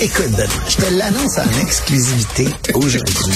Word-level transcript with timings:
Écoute, 0.00 0.26
je 0.68 0.76
te 0.76 0.94
l'annonce 0.94 1.38
en 1.38 1.60
exclusivité 1.62 2.46
aujourd'hui. 2.74 3.32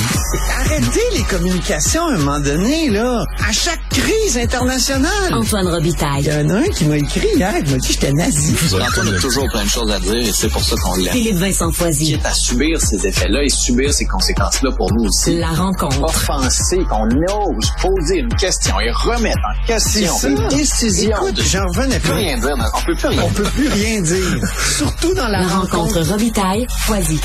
Arrêtez 0.58 1.00
les 1.16 1.22
communications 1.22 2.06
à 2.06 2.12
un 2.12 2.18
moment 2.18 2.38
donné, 2.40 2.90
là. 2.90 3.24
À 3.48 3.50
chaque 3.50 3.80
crise 3.88 4.36
internationale. 4.36 5.32
Antoine 5.32 5.64
Il 5.66 5.70
y 5.70 5.74
Robitaille. 5.74 6.30
en 6.44 6.50
a 6.50 6.54
un 6.58 6.68
qui 6.68 6.84
m'a 6.84 6.98
écrit 6.98 7.28
hier, 7.34 7.52
il 7.64 7.70
m'a 7.70 7.78
dit 7.78 7.86
que 7.86 7.92
j'étais 7.94 8.12
nazi. 8.12 8.54
Antoine 8.74 9.14
a 9.14 9.18
toujours 9.18 9.48
plein 9.50 9.64
de 9.64 9.70
choses 9.70 9.90
à 9.90 9.98
dire 10.00 10.14
et 10.16 10.32
c'est 10.32 10.48
pour 10.50 10.62
ça 10.62 10.76
qu'on 10.76 10.96
l'aime. 10.96 11.12
Philippe 11.14 11.36
Vincent 11.36 11.72
Foisy. 11.72 12.18
à 12.24 12.34
subir 12.34 12.78
ces 12.80 13.06
effets-là 13.06 13.42
et 13.42 13.48
subir 13.48 13.92
ces 13.94 14.04
conséquences-là 14.06 14.70
pour 14.76 14.92
nous 14.92 15.04
aussi. 15.08 15.38
La 15.38 15.48
rencontre. 15.52 16.02
Offenser, 16.02 16.78
qu'on 16.90 17.06
ose 17.06 17.70
poser 17.80 18.18
une 18.18 18.34
question 18.34 18.78
et 18.80 18.90
remettre 18.90 19.38
en 19.38 19.66
question 19.66 20.14
des 20.50 20.56
décisions. 20.56 21.16
Écoute, 21.16 21.34
de... 21.36 21.42
j'en 21.42 21.66
revenais 21.68 21.96
On 21.96 22.00
peut 22.00 22.08
pas. 22.08 22.14
rien 22.16 22.38
dire, 22.38 22.56
on 22.74 22.80
peut 22.82 22.94
plus 22.94 23.08
rien 23.08 23.22
On 23.24 23.30
peut 23.30 23.42
plus 23.44 23.68
rien 23.68 24.00
dire. 24.02 24.48
Surtout 24.76 25.14
dans 25.14 25.28
la, 25.28 25.40
La 25.40 25.48
rencontre 25.48 26.00
Robitaille. 26.02 26.49
Foisy. 26.80 27.20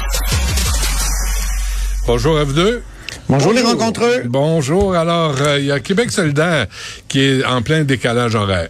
Bonjour 2.06 2.38
F2. 2.38 2.82
Bonjour 3.28 3.54
les 3.54 3.62
rencontreux. 3.62 4.22
Bonjour. 4.26 4.96
Alors, 4.96 5.36
euh, 5.42 5.60
il 5.60 5.66
y 5.66 5.72
a 5.72 5.80
Québec 5.80 6.12
solidaire 6.12 6.68
qui 7.08 7.22
est 7.22 7.44
en 7.44 7.62
plein 7.64 7.84
décalage 7.84 8.36
horaire. 8.36 8.70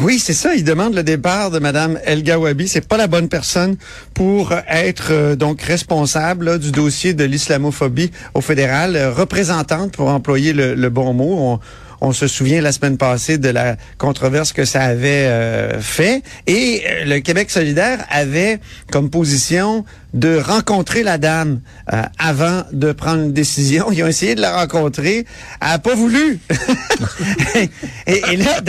Oui, 0.00 0.18
c'est 0.18 0.34
ça. 0.34 0.54
Il 0.54 0.64
demande 0.64 0.94
le 0.94 1.02
départ 1.02 1.50
de 1.50 1.58
Madame 1.58 1.98
El 2.04 2.22
Gawabi. 2.22 2.68
C'est 2.68 2.86
pas 2.86 2.98
la 2.98 3.06
bonne 3.06 3.28
personne 3.30 3.76
pour 4.12 4.52
être 4.68 5.08
euh, 5.10 5.36
donc 5.36 5.62
responsable 5.62 6.46
là, 6.46 6.58
du 6.58 6.70
dossier 6.70 7.14
de 7.14 7.24
l'islamophobie 7.24 8.10
au 8.34 8.42
fédéral, 8.42 8.94
Euh, 8.96 9.10
représentante 9.12 9.92
pour 9.92 10.08
employer 10.08 10.52
le, 10.52 10.74
le 10.74 10.90
bon 10.90 11.14
mot. 11.14 11.36
On, 11.38 11.60
on 12.02 12.12
se 12.12 12.26
souvient 12.26 12.60
la 12.60 12.72
semaine 12.72 12.98
passée 12.98 13.38
de 13.38 13.48
la 13.48 13.76
controverse 13.96 14.52
que 14.52 14.64
ça 14.64 14.82
avait 14.82 15.28
euh, 15.28 15.80
fait. 15.80 16.22
Et 16.48 16.82
euh, 16.84 17.04
le 17.04 17.20
Québec 17.20 17.48
solidaire 17.48 18.04
avait 18.10 18.58
comme 18.90 19.08
position 19.08 19.84
de 20.12 20.36
rencontrer 20.36 21.04
la 21.04 21.16
dame 21.16 21.60
euh, 21.92 22.02
avant 22.18 22.64
de 22.72 22.90
prendre 22.90 23.22
une 23.22 23.32
décision. 23.32 23.92
Ils 23.92 24.02
ont 24.02 24.08
essayé 24.08 24.34
de 24.34 24.40
la 24.40 24.52
rencontrer. 24.56 25.26
Elle 25.60 25.68
n'a 25.68 25.78
pas 25.78 25.94
voulu. 25.94 26.40
et, 28.08 28.36
là, 28.36 28.60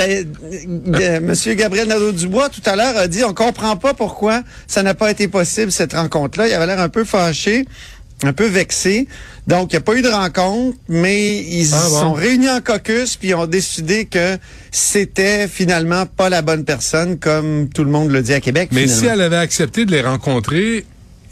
Monsieur 1.19 1.55
Gabriel 1.55 1.87
Nadeau-Dubois, 1.87 2.49
tout 2.49 2.61
à 2.65 2.75
l'heure, 2.75 2.95
a 2.95 3.07
dit, 3.07 3.23
on 3.23 3.33
comprend 3.33 3.75
pas 3.77 3.95
pourquoi 3.95 4.43
ça 4.67 4.83
n'a 4.83 4.93
pas 4.93 5.09
été 5.09 5.27
possible, 5.27 5.71
cette 5.71 5.93
rencontre-là. 5.93 6.47
Il 6.47 6.53
avait 6.53 6.67
l'air 6.67 6.79
un 6.79 6.89
peu 6.89 7.03
fâché 7.03 7.65
un 8.23 8.33
peu 8.33 8.47
vexé. 8.47 9.07
Donc, 9.47 9.73
il 9.73 9.75
n'y 9.75 9.79
a 9.79 9.81
pas 9.81 9.95
eu 9.95 10.01
de 10.01 10.09
rencontre, 10.09 10.77
mais 10.87 11.37
ils 11.37 11.73
Ah 11.73 11.89
bon? 11.89 11.99
sont 12.01 12.13
réunis 12.13 12.49
en 12.49 12.61
caucus, 12.61 13.17
puis 13.17 13.29
ils 13.29 13.35
ont 13.35 13.47
décidé 13.47 14.05
que 14.05 14.37
c'était 14.71 15.47
finalement 15.47 16.05
pas 16.05 16.29
la 16.29 16.41
bonne 16.41 16.63
personne, 16.63 17.19
comme 17.19 17.69
tout 17.69 17.83
le 17.83 17.91
monde 17.91 18.09
le 18.11 18.21
dit 18.21 18.33
à 18.33 18.39
Québec. 18.39 18.69
Mais 18.71 18.83
finalement. 18.83 19.01
si 19.01 19.05
elle 19.07 19.21
avait 19.21 19.37
accepté 19.37 19.85
de 19.85 19.91
les 19.91 20.01
rencontrer, 20.01 20.85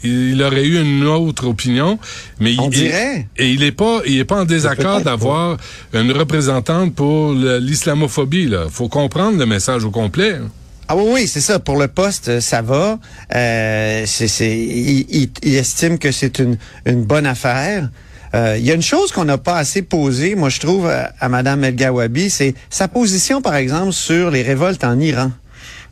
il, 0.04 0.42
aurait 0.42 0.64
eu 0.64 0.80
une 0.80 1.06
autre 1.06 1.46
opinion. 1.46 1.98
Mais 2.40 2.54
On 2.58 2.68
il, 2.68 2.70
dirait. 2.70 3.28
Et 3.36 3.50
il 3.50 3.62
est 3.62 3.72
pas, 3.72 4.00
il 4.06 4.18
est 4.18 4.24
pas 4.24 4.40
en 4.42 4.44
désaccord 4.44 5.00
d'avoir 5.00 5.56
une 5.92 6.12
représentante 6.12 6.94
pour 6.94 7.32
l'islamophobie. 7.32 8.46
Là, 8.46 8.66
faut 8.70 8.88
comprendre 8.88 9.38
le 9.38 9.46
message 9.46 9.84
au 9.84 9.90
complet. 9.90 10.36
Ah 10.92 10.96
oui, 10.96 11.04
oui, 11.10 11.26
c'est 11.26 11.40
ça. 11.40 11.58
Pour 11.58 11.78
le 11.78 11.88
poste, 11.88 12.28
euh, 12.28 12.40
ça 12.42 12.60
va. 12.60 12.98
Euh, 13.34 14.02
c'est, 14.04 14.28
c'est, 14.28 14.50
il, 14.58 15.06
il- 15.08 15.30
il 15.42 15.54
estime 15.56 15.98
que 15.98 16.12
c'est 16.12 16.38
une, 16.38 16.58
une 16.84 17.02
bonne 17.04 17.24
affaire. 17.24 17.88
Euh, 18.34 18.56
Il 18.58 18.64
y 18.66 18.70
a 18.70 18.74
une 18.74 18.82
chose 18.82 19.10
qu'on 19.10 19.24
n'a 19.24 19.38
pas 19.38 19.56
assez 19.56 19.80
posée, 19.80 20.34
moi 20.34 20.50
je 20.50 20.60
trouve, 20.60 20.86
à, 20.90 21.12
à 21.18 21.30
Madame 21.30 21.64
El 21.64 21.76
Gawabi, 21.76 22.28
c'est 22.28 22.52
sa 22.68 22.88
position, 22.88 23.40
par 23.40 23.54
exemple, 23.56 23.92
sur 23.92 24.30
les 24.30 24.42
révoltes 24.42 24.84
en 24.84 25.00
Iran. 25.00 25.30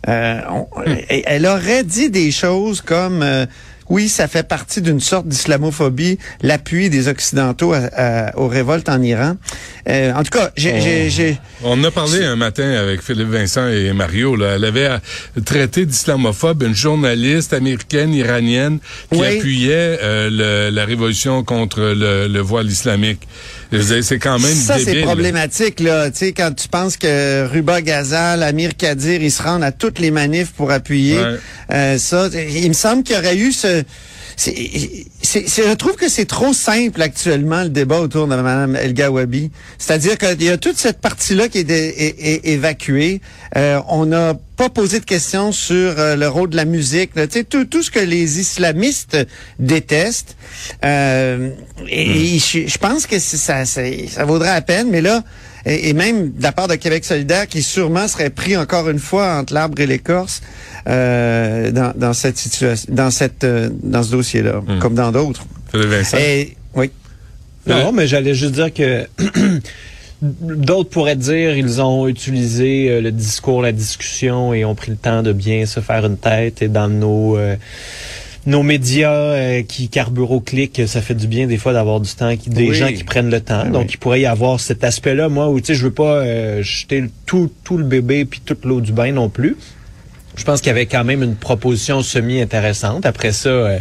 Euh, 0.06 0.40
on- 0.50 0.66
elle- 1.08 1.22
Elle 1.24 1.46
aurait 1.46 1.84
dit 1.84 2.10
des 2.10 2.30
choses 2.30 2.82
comme 2.82 3.22
euh, 3.22 3.46
oui, 3.90 4.08
ça 4.08 4.26
fait 4.28 4.46
partie 4.48 4.80
d'une 4.80 5.00
sorte 5.00 5.26
d'islamophobie, 5.28 6.18
l'appui 6.42 6.88
des 6.88 7.08
Occidentaux 7.08 7.72
à- 7.74 7.88
à- 7.94 8.36
aux 8.38 8.48
révoltes 8.48 8.88
en 8.88 9.02
Iran. 9.02 9.36
Euh, 9.88 10.12
en 10.14 10.22
tout 10.22 10.30
cas, 10.30 10.50
j'ai, 10.56 11.36
On 11.62 11.72
en 11.72 11.84
a 11.84 11.90
parlé 11.90 12.24
un 12.24 12.36
matin 12.36 12.70
avec 12.70 13.02
Philippe 13.02 13.28
Vincent 13.28 13.68
et 13.68 13.92
Mario. 13.92 14.36
Là. 14.36 14.54
Elle 14.56 14.64
avait 14.64 14.86
euh, 14.86 14.98
traité 15.44 15.84
d'islamophobe 15.84 16.62
une 16.62 16.74
journaliste 16.74 17.52
américaine, 17.52 18.14
iranienne, 18.14 18.78
qui 19.12 19.18
Oui. 19.18 19.26
appuyait 19.38 19.98
euh, 20.02 20.30
le- 20.30 20.74
la 20.74 20.84
révolution 20.84 21.42
contre 21.44 21.80
le, 21.80 22.28
le 22.28 22.40
voile 22.40 22.66
islamique. 22.68 23.26
C'est 24.02 24.18
quand 24.18 24.38
même 24.40 24.52
Ça, 24.54 24.78
c'est 24.78 25.02
problématique, 25.02 25.78
là. 25.80 26.10
Tu 26.10 26.18
sais, 26.18 26.32
quand 26.32 26.52
tu 26.54 26.66
penses 26.68 26.96
que 26.96 27.46
Ruba 27.46 27.80
Ghazal, 27.82 28.42
Amir 28.42 28.76
Kadir, 28.76 29.22
ils 29.22 29.30
se 29.30 29.42
rendent 29.42 29.62
à 29.62 29.70
toutes 29.72 29.98
les 30.00 30.10
manifs 30.10 30.50
pour 30.52 30.70
appuyer 30.72 31.18
Ouais. 31.18 31.36
euh, 31.72 31.98
ça. 31.98 32.28
Il 32.34 32.68
me 32.68 32.72
semble 32.74 33.02
qu'il 33.04 33.14
y 33.14 33.18
aurait 33.18 33.36
eu 33.36 33.52
ce... 33.52 33.79
je 34.36 35.74
trouve 35.74 35.96
que 35.96 36.08
c'est 36.08 36.24
trop 36.24 36.52
simple 36.52 37.02
actuellement 37.02 37.62
le 37.62 37.68
débat 37.68 38.00
autour 38.00 38.26
de 38.26 38.34
Mme 38.34 38.76
El 38.76 38.94
Gawabi. 38.94 39.50
C'est-à-dire 39.78 40.16
qu'il 40.18 40.42
y 40.42 40.48
a 40.48 40.56
toute 40.56 40.76
cette 40.76 41.00
partie-là 41.00 41.48
qui 41.48 41.58
est, 41.58 42.40
évacuée. 42.44 43.20
Euh, 43.56 43.80
on 43.88 44.06
n'a 44.06 44.34
pas 44.56 44.68
posé 44.68 45.00
de 45.00 45.04
questions 45.04 45.52
sur 45.52 45.98
euh, 45.98 46.16
le 46.16 46.28
rôle 46.28 46.50
de 46.50 46.56
la 46.56 46.64
musique. 46.64 47.14
là. 47.16 47.26
Tout, 47.26 47.64
tout 47.64 47.82
ce 47.82 47.90
que 47.90 48.00
les 48.00 48.40
islamistes 48.40 49.16
détestent. 49.58 50.36
Euh, 50.84 51.50
et 51.88 52.36
et 52.36 52.38
je, 52.38 52.66
je 52.66 52.78
pense 52.78 53.06
que 53.06 53.18
ça, 53.18 53.64
ça, 53.64 53.82
ça 54.08 54.24
vaudrait 54.24 54.52
la 54.52 54.62
peine. 54.62 54.88
Mais 54.90 55.00
là, 55.00 55.22
et, 55.66 55.88
et 55.90 55.92
même 55.92 56.32
de 56.32 56.42
la 56.42 56.52
part 56.52 56.68
de 56.68 56.74
Québec 56.74 57.04
solidaire, 57.04 57.46
qui 57.46 57.62
sûrement 57.62 58.08
serait 58.08 58.30
pris 58.30 58.56
encore 58.56 58.88
une 58.88 58.98
fois 58.98 59.36
entre 59.36 59.54
l'arbre 59.54 59.80
et 59.80 59.86
l'écorce 59.86 60.42
euh, 60.88 61.70
dans, 61.70 61.92
dans 61.96 62.12
cette 62.12 62.38
situation, 62.38 62.92
dans 62.92 63.10
cette, 63.10 63.44
euh, 63.44 63.70
dans 63.82 64.02
ce 64.02 64.10
dossier-là, 64.10 64.62
comme 64.80 64.94
dans 64.94 65.12
d'autres. 65.12 65.44
Et 66.18 66.56
oui. 66.74 66.90
Non, 67.66 67.92
mais 67.92 68.06
j'allais 68.06 68.34
juste 68.34 68.52
dire 68.54 68.72
que 68.72 69.06
d'autres 70.22 70.90
pourraient 70.90 71.16
dire 71.16 71.56
ils 71.56 71.80
ont 71.80 72.06
utilisé 72.08 72.90
euh, 72.90 73.00
le 73.00 73.10
discours, 73.12 73.62
la 73.62 73.72
discussion 73.72 74.52
et 74.52 74.64
ont 74.64 74.74
pris 74.74 74.90
le 74.90 74.96
temps 74.96 75.22
de 75.22 75.32
bien 75.32 75.66
se 75.66 75.80
faire 75.80 76.04
une 76.04 76.16
tête 76.16 76.62
et 76.62 76.68
dans 76.68 76.88
nos 76.88 77.36
euh, 77.36 77.56
nos 78.46 78.62
médias 78.62 79.12
euh, 79.12 79.62
qui 79.62 79.88
carburent 79.88 80.30
au 80.32 80.40
clic, 80.40 80.80
ça 80.86 81.00
fait 81.02 81.14
du 81.14 81.26
bien 81.26 81.46
des 81.46 81.58
fois 81.58 81.72
d'avoir 81.72 82.00
du 82.00 82.10
temps, 82.10 82.36
qui, 82.36 82.48
des 82.50 82.68
Oui. 82.70 82.74
gens 82.74 82.88
qui 82.92 83.04
prennent 83.04 83.30
le 83.30 83.40
temps. 83.40 83.62
Ah 83.66 83.68
Donc 83.68 83.82
oui. 83.82 83.90
il 83.92 83.98
pourrait 83.98 84.20
y 84.22 84.26
avoir 84.26 84.58
cet 84.60 84.82
aspect-là, 84.84 85.28
moi, 85.28 85.48
où 85.50 85.60
tu 85.60 85.66
sais, 85.66 85.74
je 85.74 85.84
veux 85.84 85.92
pas 85.92 86.16
euh, 86.24 86.62
jeter 86.62 87.04
tout 87.26 87.50
tout 87.64 87.76
le 87.76 87.84
bébé 87.84 88.24
puis 88.24 88.40
toute 88.44 88.64
l'eau 88.64 88.80
du 88.80 88.92
bain 88.92 89.12
non 89.12 89.28
plus. 89.28 89.56
Je 90.36 90.44
pense 90.44 90.60
qu'il 90.60 90.68
y 90.68 90.70
avait 90.70 90.86
quand 90.86 91.04
même 91.04 91.22
une 91.22 91.34
proposition 91.34 92.02
semi-intéressante. 92.02 93.04
Après 93.04 93.32
ça, 93.32 93.48
euh, 93.50 93.78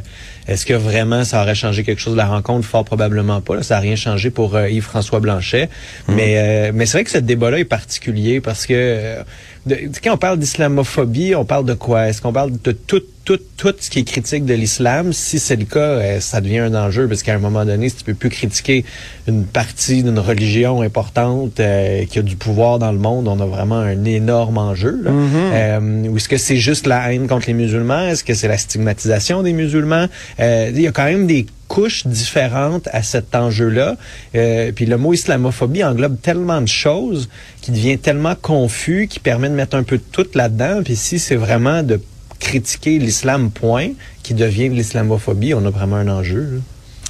est-ce 0.47 0.65
que 0.65 0.73
vraiment 0.73 1.23
ça 1.23 1.41
aurait 1.41 1.55
changé 1.55 1.83
quelque 1.83 2.01
chose 2.01 2.13
de 2.13 2.17
la 2.17 2.25
rencontre? 2.25 2.67
Fort 2.67 2.83
probablement 2.83 3.39
pas. 3.39 3.55
là. 3.57 3.63
Ça 3.63 3.75
n'a 3.75 3.79
rien 3.81 3.95
changé 3.95 4.29
pour 4.29 4.55
euh, 4.55 4.67
Yves-François 4.67 5.19
Blanchet. 5.21 5.69
Mais, 6.09 6.33
euh, 6.37 6.71
mais 6.73 6.85
c'est 6.85 6.97
vrai 6.97 7.03
que 7.05 7.11
ce 7.11 7.19
débat-là 7.19 7.59
est 7.59 7.65
particulier 7.65 8.41
parce 8.41 8.65
que 8.65 8.73
euh, 8.75 9.23
de- 9.67 9.79
quand 10.03 10.15
on 10.15 10.17
parle 10.17 10.39
d'islamophobie, 10.39 11.33
on 11.35 11.45
parle 11.45 11.65
de 11.65 11.75
quoi? 11.75 12.09
Est-ce 12.09 12.21
qu'on 12.21 12.33
parle 12.33 12.51
de 12.61 12.71
tout, 12.73 13.03
tout, 13.29 13.39
tout 13.57 13.75
ce 13.79 13.91
qui 13.91 13.99
est 13.99 14.03
critique 14.03 14.43
de 14.45 14.55
l'islam? 14.55 15.13
Si 15.13 15.37
c'est 15.37 15.55
le 15.55 15.65
cas, 15.65 15.79
euh, 15.79 16.19
ça 16.19 16.41
devient 16.41 16.59
un 16.59 16.73
enjeu 16.73 17.07
parce 17.07 17.21
qu'à 17.21 17.35
un 17.35 17.37
moment 17.37 17.63
donné, 17.63 17.87
si 17.89 17.97
tu 17.97 18.03
peux 18.03 18.15
plus 18.15 18.31
critiquer 18.31 18.83
une 19.27 19.45
partie 19.45 20.01
d'une 20.01 20.17
religion 20.17 20.81
importante 20.81 21.59
euh, 21.59 22.05
qui 22.05 22.17
a 22.17 22.21
du 22.23 22.35
pouvoir 22.35 22.79
dans 22.79 22.91
le 22.91 22.97
monde, 22.97 23.27
on 23.27 23.39
a 23.39 23.45
vraiment 23.45 23.77
un 23.77 24.03
énorme 24.03 24.57
enjeu. 24.57 24.99
Là. 25.03 25.11
Euh, 25.11 26.07
ou 26.09 26.17
est-ce 26.17 26.27
que 26.27 26.37
c'est 26.37 26.57
juste 26.57 26.87
la 26.87 27.13
haine 27.13 27.27
contre 27.27 27.45
les 27.45 27.53
musulmans? 27.53 28.07
Est-ce 28.07 28.23
que 28.23 28.33
c'est 28.33 28.47
la 28.47 28.57
stigmatisation 28.57 29.43
des 29.43 29.53
musulmans? 29.53 30.07
Euh, 30.39 30.71
il 30.73 30.81
y 30.81 30.87
a 30.87 30.91
quand 30.91 31.05
même 31.05 31.27
des 31.27 31.45
couches 31.67 32.07
différentes 32.07 32.89
à 32.93 33.03
cet 33.03 33.35
enjeu-là. 33.35 33.95
Euh, 34.33 34.71
puis 34.71 34.87
le 34.87 34.97
mot 34.97 35.13
islamophobie 35.13 35.83
englobe 35.83 36.19
tellement 36.19 36.61
de 36.61 36.67
choses 36.67 37.29
qui 37.61 37.69
devient 37.69 37.99
tellement 37.99 38.33
confus, 38.33 39.07
qui 39.07 39.19
permet 39.19 39.49
de 39.49 39.53
mettre 39.53 39.77
un 39.77 39.83
peu 39.83 39.97
de 39.97 40.03
tout 40.11 40.25
là-dedans. 40.33 40.81
Puis 40.83 40.95
si 40.95 41.19
c'est 41.19 41.35
vraiment 41.35 41.83
de 41.83 42.01
critiquer 42.39 42.99
l'islam, 42.99 43.51
point, 43.51 43.89
qui 44.23 44.33
devient 44.33 44.69
de 44.69 44.75
l'islamophobie, 44.75 45.53
on 45.53 45.65
a 45.65 45.69
vraiment 45.69 45.97
un 45.97 46.07
enjeu. 46.07 46.41
là. 46.53 46.59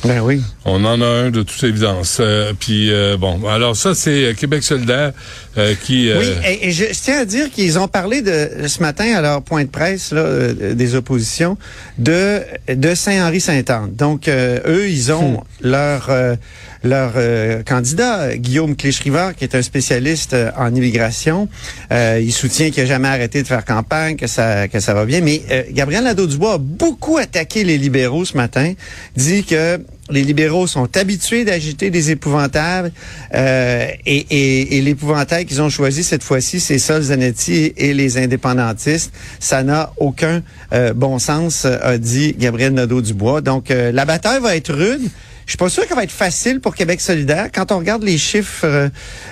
Ben 0.06 0.21
oui. 0.21 0.42
On 0.63 0.86
en 0.86 1.01
a 1.01 1.06
un 1.06 1.30
de 1.30 1.44
toute 1.44 1.62
évidence. 1.62 2.19
Euh, 2.21 2.54
puis 2.57 2.89
euh, 2.89 3.18
bon, 3.18 3.45
alors 3.50 3.75
ça 3.75 3.94
c'est 3.94 4.27
euh, 4.27 4.33
Québec 4.33 4.63
solidaire 4.63 5.12
euh, 5.57 5.75
qui. 5.83 6.09
euh, 6.09 6.19
Oui, 6.21 6.27
et, 6.48 6.68
et 6.69 6.71
je, 6.71 6.86
je 6.86 7.00
tiens 7.04 7.19
à 7.19 7.25
dire 7.25 7.51
qu'ils 7.51 7.77
ont 7.77 7.89
parlé 7.89 8.21
de 8.21 8.65
ce 8.65 8.81
matin 8.81 9.13
à 9.13 9.19
leur 9.21 9.42
point 9.42 9.65
de 9.65 9.69
presse 9.69 10.13
là, 10.13 10.21
euh, 10.21 10.74
des 10.74 10.95
oppositions 10.95 11.57
de 11.98 12.39
de 12.74 12.95
Saint-Henri-Sainte-Anne. 12.95 13.92
Donc 13.94 14.30
euh, 14.30 14.59
eux, 14.68 14.89
ils 14.89 15.12
ont 15.12 15.44
leur 15.59 16.07
euh, 16.09 16.38
leur 16.84 17.14
euh, 17.16 17.64
candidat 17.64 18.38
Guillaume 18.38 18.76
Cléche-Rivard, 18.76 19.36
qui 19.36 19.44
est 19.44 19.56
un 19.56 19.62
spécialiste 19.62 20.34
euh, 20.34 20.52
en 20.58 20.74
immigration. 20.74 21.48
Euh, 21.92 22.22
il 22.24 22.31
soutient 22.31 22.70
qu'il 22.72 22.84
n'a 22.84 22.90
jamais 22.90 23.08
arrêté 23.08 23.42
de 23.42 23.48
faire 23.48 23.66
campagne, 23.66 24.16
que 24.16 24.28
ça 24.28 24.68
que 24.68 24.80
ça 24.80 24.94
va 24.94 25.06
bien. 25.06 25.22
Mais 25.22 25.42
euh, 25.52 25.64
Gabriel 25.72 26.04
Nadeau-Dubois 26.04 26.54
a 26.54 26.58
beaucoup 26.58 27.18
attaqué 27.18 27.64
les 27.64 27.78
libéraux 27.78 28.26
ce 28.26 28.38
matin, 28.38 28.74
dit 29.16 29.44
que 29.44 29.80
Les 30.12 30.24
libéraux 30.24 30.66
sont 30.66 30.98
habitués 30.98 31.46
d'agiter 31.46 31.92
des 31.92 32.10
épouvantails 32.10 32.92
euh, 33.36 33.88
et, 34.08 34.26
et, 34.31 34.78
et 34.78 34.81
l'épouvantail 34.81 35.46
qu'ils 35.46 35.62
ont 35.62 35.70
choisi 35.70 36.04
cette 36.04 36.24
fois-ci, 36.24 36.60
c'est 36.60 36.80
Sol 36.80 37.04
Zanetti 37.04 37.74
et 37.78 37.94
les 37.94 38.18
indépendantistes. 38.18 39.14
Ça 39.40 39.62
n'a 39.62 39.94
aucun 39.98 40.42
euh, 40.74 40.94
bon 40.94 41.20
sens, 41.20 41.66
a 41.66 41.98
dit 42.00 42.36
Gabriel 42.40 42.74
Nadeau-Dubois. 42.74 43.42
Donc, 43.42 43.70
euh, 43.70 43.92
la 43.92 44.06
bataille 44.06 44.42
va 44.42 44.56
être 44.56 44.74
rude. 44.74 45.10
Je 45.50 45.54
suis 45.54 45.57
pas 45.57 45.69
sûr 45.69 45.88
qu'elle 45.88 45.98
va 45.98 46.04
être 46.04 46.12
facile 46.12 46.60
pour 46.60 46.75
Québec 46.75 47.01
solidaire. 47.01 47.48
Quand 47.51 47.72
on 47.72 47.80
regarde 47.80 48.04
les 48.04 48.19
chiffres 48.19 48.68
euh, 48.68 48.88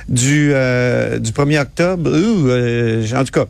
du 0.09 0.49
euh, 0.51 1.19
du 1.19 1.29
1er 1.29 1.59
octobre, 1.59 2.09
ouh, 2.09 2.49
euh, 2.49 3.05
en 3.13 3.23
tout 3.23 3.33
cas, 3.33 3.45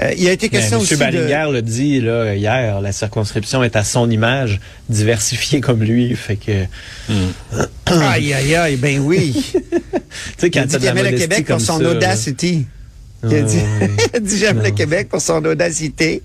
euh, 0.00 0.14
il 0.16 0.26
a 0.26 0.32
été 0.32 0.48
question 0.48 0.78
aussi 0.78 0.94
M. 0.94 1.10
de... 1.10 1.28
L'a 1.28 1.60
dit 1.60 2.00
là, 2.00 2.34
hier, 2.34 2.80
la 2.80 2.92
circonscription 2.92 3.62
est 3.62 3.76
à 3.76 3.84
son 3.84 4.10
image, 4.10 4.60
diversifiée 4.88 5.60
comme 5.60 5.82
lui. 5.82 6.16
Fait 6.16 6.36
que, 6.36 6.64
Aïe, 7.84 8.32
aïe, 8.32 8.54
aïe, 8.54 8.76
ben 8.76 8.98
oui. 9.00 9.52
tu 9.52 9.60
sais, 10.38 10.46
Il 10.46 10.50
quand 10.50 10.62
dit 10.62 10.68
t'as 10.68 10.78
de 10.78 10.78
qu'il 10.78 10.86
aimait 10.86 11.10
le 11.10 11.18
Québec 11.18 11.46
pour 11.46 11.60
son 11.60 11.80
ça, 11.80 11.90
audacity. 11.90 12.64
Il 13.30 13.36
a 13.36 13.42
dit, 13.42 13.56
Ouais. 13.56 13.90
il 14.12 14.16
a 14.16 14.20
dit 14.20 14.38
j'aime 14.38 14.62
le. 14.62 14.70
Québec 14.70 15.08
pour 15.08 15.20
son 15.20 15.44
audacité. 15.44 16.22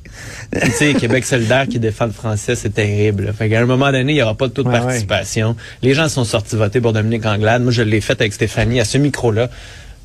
tu 0.61 0.71
sais, 0.71 0.93
Québec 0.93 1.25
solidaire 1.25 1.67
qui 1.67 1.79
défend 1.79 2.05
le 2.05 2.11
français, 2.11 2.55
c'est 2.55 2.73
terrible. 2.73 3.33
Fait 3.37 3.49
qu'à 3.49 3.61
un 3.61 3.65
moment 3.65 3.91
donné, 3.91 4.11
il 4.13 4.15
n'y 4.15 4.21
aura 4.21 4.35
pas 4.35 4.47
de 4.47 4.53
taux 4.53 4.63
de 4.63 4.69
Ouais, 4.69 4.79
participation. 4.79 5.55
Les 5.81 5.93
gens 5.93 6.09
sont 6.09 6.25
sortis 6.25 6.55
voter 6.55 6.81
pour 6.81 6.93
Dominique 6.93 7.25
Anglade. 7.25 7.63
Moi, 7.63 7.71
je 7.71 7.81
l'ai 7.81 8.01
fait 8.01 8.19
avec 8.19 8.33
Stéphanie 8.33 8.79
à 8.79 8.85
ce 8.85 8.97
micro-là 8.97 9.49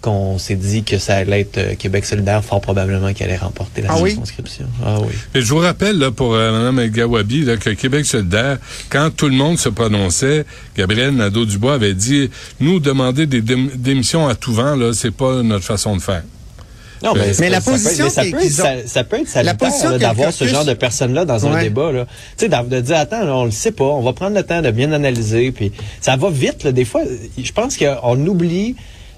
qu'on 0.03 0.39
s'est 0.39 0.55
dit 0.57 0.85
que 0.85 0.99
ça 0.99 1.17
allait 1.17 1.41
être 1.41 1.59
euh, 1.59 1.75
Québec 1.75 2.05
solidaire, 2.05 2.45
fort 2.45 2.61
probablement 2.61 3.13
qu'elle 3.15 3.29
allait 3.31 3.39
remporter 3.39 3.81
la 3.83 3.89
Ah 3.93 3.97
oui? 3.99 4.11
circonscription. 4.11 4.67
Ah 4.85 4.99
oui. 5.01 5.09
Et 5.35 5.41
je 5.41 5.47
vous 5.49 5.59
rappelle 5.59 5.99
là, 5.99 6.11
pour 6.13 6.35
euh, 6.35 6.71
Mme 6.71 6.87
Gawabi 6.91 7.43
là, 7.43 7.57
que 7.57 7.71
Québec 7.71 8.05
solidaire, 8.05 8.59
quand 8.91 9.11
tout 9.11 9.27
le 9.29 9.35
monde 9.35 9.59
se 9.59 9.71
prononçait, 9.71 10.45
Gabriel 10.77 11.13
Nadeau-Dubois 11.17 11.75
avait 11.75 11.95
dit 11.95 12.31
nous 12.61 12.79
demander 12.79 13.27
des 13.27 13.41
dém- 13.41 13.71
démissions 13.75 14.29
à 14.29 14.35
tout 14.35 14.53
vent, 14.53 14.77
là, 14.77 14.93
c'est 14.93 15.11
pas 15.11 15.43
notre 15.43 15.65
façon 15.65 15.97
de 15.97 16.03
faire. 16.03 16.23
Non, 17.03 17.13
Mais 17.15 17.33
c'est 17.35 17.49
la 17.51 17.61
pas- 17.61 17.65
ça 17.65 17.71
peut- 17.71 17.77
position 17.79 18.05
mais 18.05 18.11
ça 18.11 18.23
peut, 18.23 18.45
être, 18.45 18.51
ça, 18.51 18.75
ça 18.87 19.05
peut 19.05 19.17
être 19.21 19.29
salutaire 19.29 19.57
position 19.57 19.99
d'avoir 19.99 20.33
ce 20.33 20.45
genre 20.47 20.65
de 20.65 20.75
personnes-là 20.75 21.25
dans 21.25 21.47
un 21.47 21.55
Ouais. 21.55 21.63
débat. 21.65 21.93
Là. 21.93 22.07
Tu 22.39 22.47
sais, 22.47 22.49
de 22.49 22.81
dire, 22.81 22.97
attends, 22.97 23.25
là, 23.25 23.35
on 23.37 23.45
le 23.45 23.51
sait 23.51 23.73
pas, 23.73 23.85
on 23.85 24.03
va 24.03 24.13
prendre 24.13 24.35
le 24.35 24.43
temps 24.43 24.63
de 24.63 24.71
bien 24.71 24.91
analyser. 24.93 25.53
Puis 25.53 25.73
ça 26.01 26.17
va 26.17 26.31
vite. 26.31 26.65
Là, 26.65 26.73
des 26.73 26.85
fois, 26.85 27.03
je 27.37 27.53
pense 27.53 27.77
qu'on 27.77 28.27
oublie 28.27 28.77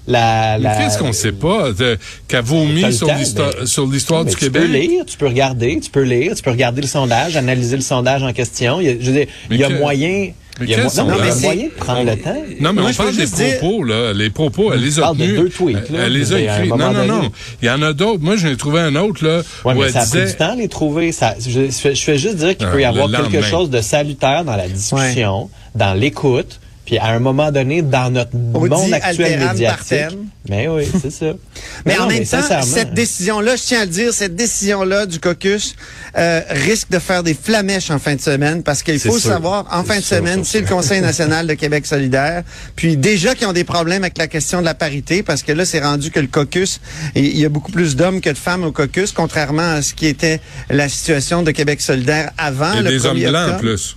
la... 0.09 0.75
Qu'est-ce 0.77 0.97
qu'on 0.97 1.13
sait 1.13 1.31
pas 1.31 1.71
de- 1.71 1.97
qu'a 2.27 2.41
vomi 2.41 2.91
sur 2.93 3.07
l'histoire 3.13 3.53
sur 3.65 3.87
du 3.87 3.99
tu 4.31 4.35
Québec? 4.35 4.63
peux 4.63 4.67
lire, 4.67 5.05
tu 5.05 5.17
peux 5.17 5.27
regarder, 5.27 5.79
tu 5.79 5.89
peux 5.89 6.03
lire, 6.03 6.33
tu 6.35 6.43
peux 6.43 6.51
regarder 6.51 6.81
le 6.81 6.87
sondage, 6.87 7.37
analyser 7.37 7.75
le 7.77 7.81
sondage 7.81 8.23
en 8.23 8.33
question. 8.33 8.81
Il 8.81 8.87
y 8.87 8.89
a, 8.89 8.93
je 8.99 9.05
veux 9.11 9.17
dire, 9.17 9.27
il 9.51 9.57
y 9.57 9.63
a 9.63 9.67
que- 9.67 9.73
moyen... 9.77 10.31
mais 10.59 10.65
Il 10.65 10.69
y 10.71 10.73
a, 10.75 10.83
mo- 10.83 10.89
non, 10.97 11.05
mais 11.05 11.13
il 11.19 11.25
y 11.25 11.29
a 11.29 11.31
sondage? 11.31 11.41
moyen 11.41 11.63
de 11.65 11.69
prendre 11.71 12.03
le 12.03 12.17
temps. 12.17 12.43
Non, 12.59 12.73
mais 12.73 12.81
Moi, 12.81 12.91
on 12.91 12.93
parle 12.95 13.15
des 13.15 13.25
dire- 13.27 13.57
propos, 13.59 13.83
là. 13.83 14.13
Les 14.13 14.29
propos, 14.29 14.73
elle 14.73 14.81
les 14.81 14.99
a 14.99 15.01
parle 15.03 15.17
de 15.17 15.23
tenus. 15.25 15.39
deux 15.39 15.49
tweets, 15.49 15.89
là. 15.89 15.99
Elle 16.05 16.13
les 16.13 16.33
a 16.33 16.35
un 16.35 16.39
écrits. 16.39 16.69
Non, 16.69 16.77
non, 16.91 17.05
non. 17.05 17.31
Il 17.61 17.67
y 17.67 17.69
en 17.71 17.81
a 17.81 17.93
d'autres. 17.93 18.21
Moi, 18.21 18.35
j'en 18.35 18.49
ai 18.49 18.57
trouvé 18.57 18.81
un 18.81 18.95
autre, 18.95 19.23
là, 19.25 19.41
Ouais, 19.63 19.73
où 19.73 19.79
mais 19.79 19.85
elle 19.85 19.93
ça 19.93 19.99
a 20.01 20.05
pris 20.05 20.11
disait... 20.19 20.25
du 20.31 20.37
temps 20.37 20.51
à 20.51 20.55
les 20.55 20.67
trouver. 20.67 21.11
Ça, 21.11 21.35
je, 21.39 21.69
je 21.69 22.01
fais, 22.01 22.17
juste 22.17 22.35
dire 22.37 22.57
qu'il 22.57 22.67
Ah, 22.67 22.71
peut 22.71 22.81
y 22.81 22.85
avoir 22.85 23.09
quelque 23.09 23.41
chose 23.41 23.69
de 23.69 23.79
salutaire 23.81 24.43
dans 24.43 24.55
la 24.55 24.67
discussion, 24.67 25.49
dans 25.75 25.93
l'écoute, 25.93 26.59
puis 26.89 26.97
à 26.97 27.09
un 27.09 27.19
moment 27.19 27.51
donné, 27.51 27.83
dans 27.83 28.09
notre 28.09 28.31
Audi 28.55 28.67
monde 28.67 28.91
actuel 28.91 29.43
alteram 29.43 29.51
médiatique. 29.51 30.19
Mais 30.49 30.67
oui, 30.67 30.89
c'est 30.99 31.11
ça. 31.11 31.33
Mais 31.85 31.95
Non, 31.95 32.05
en 32.05 32.07
même 32.07 32.25
temps, 32.25 32.41
cette 32.63 32.95
décision-là, 32.95 33.57
je 33.57 33.61
tiens 33.61 33.81
à 33.81 33.85
le 33.85 33.91
dire, 33.91 34.11
cette 34.11 34.35
décision-là 34.35 35.05
du 35.05 35.19
caucus 35.19 35.75
euh, 36.17 36.41
risque 36.49 36.89
de 36.89 36.97
faire 36.97 37.21
des 37.21 37.35
flamèches 37.35 37.91
en 37.91 37.99
fin 37.99 38.15
de 38.15 38.21
semaine 38.21 38.63
parce 38.63 38.81
qu'il 38.81 38.99
faut 38.99 39.19
sûr. 39.19 39.33
savoir, 39.33 39.67
en 39.71 39.83
fin 39.83 39.97
de 39.97 40.01
sûr, 40.03 40.17
semaine, 40.17 40.43
c'est 40.43 40.61
le. 40.61 40.65
Conseil 40.65 41.01
national 41.09 41.45
de 41.45 41.53
Québec 41.53 41.85
solidaire. 41.85 42.41
Puis 42.75 42.97
déjà 42.97 43.35
qu'ils 43.35 43.45
ont 43.45 43.53
des 43.53 43.65
problèmes 43.65 44.01
avec 44.01 44.17
la 44.17 44.27
question 44.27 44.59
de 44.59 44.65
la 44.65 44.73
parité 44.73 45.21
parce 45.21 45.43
que 45.43 45.51
là, 45.51 45.65
c'est 45.65 45.81
rendu 45.81 46.09
que 46.09 46.19
le 46.19 46.25
caucus, 46.25 46.81
il 47.13 47.37
y 47.37 47.45
a 47.45 47.49
beaucoup 47.49 47.71
plus 47.71 47.95
d'hommes 47.95 48.19
que 48.19 48.31
de 48.31 48.37
femmes 48.37 48.63
au 48.63 48.71
caucus, 48.71 49.11
contrairement 49.11 49.73
à 49.73 49.83
ce 49.83 49.93
qui 49.93 50.07
était 50.07 50.41
la 50.71 50.89
situation 50.89 51.43
de 51.43 51.51
Québec 51.51 51.81
solidaire 51.81 52.31
avant 52.39 52.71
Il 52.71 52.77
y 52.77 52.79
a 52.79 52.81
le 52.81 52.89
des 52.89 53.05
hommes 53.05 53.17
1er 53.17 53.29
blancs, 53.29 53.53
en 53.53 53.57
plus. 53.59 53.95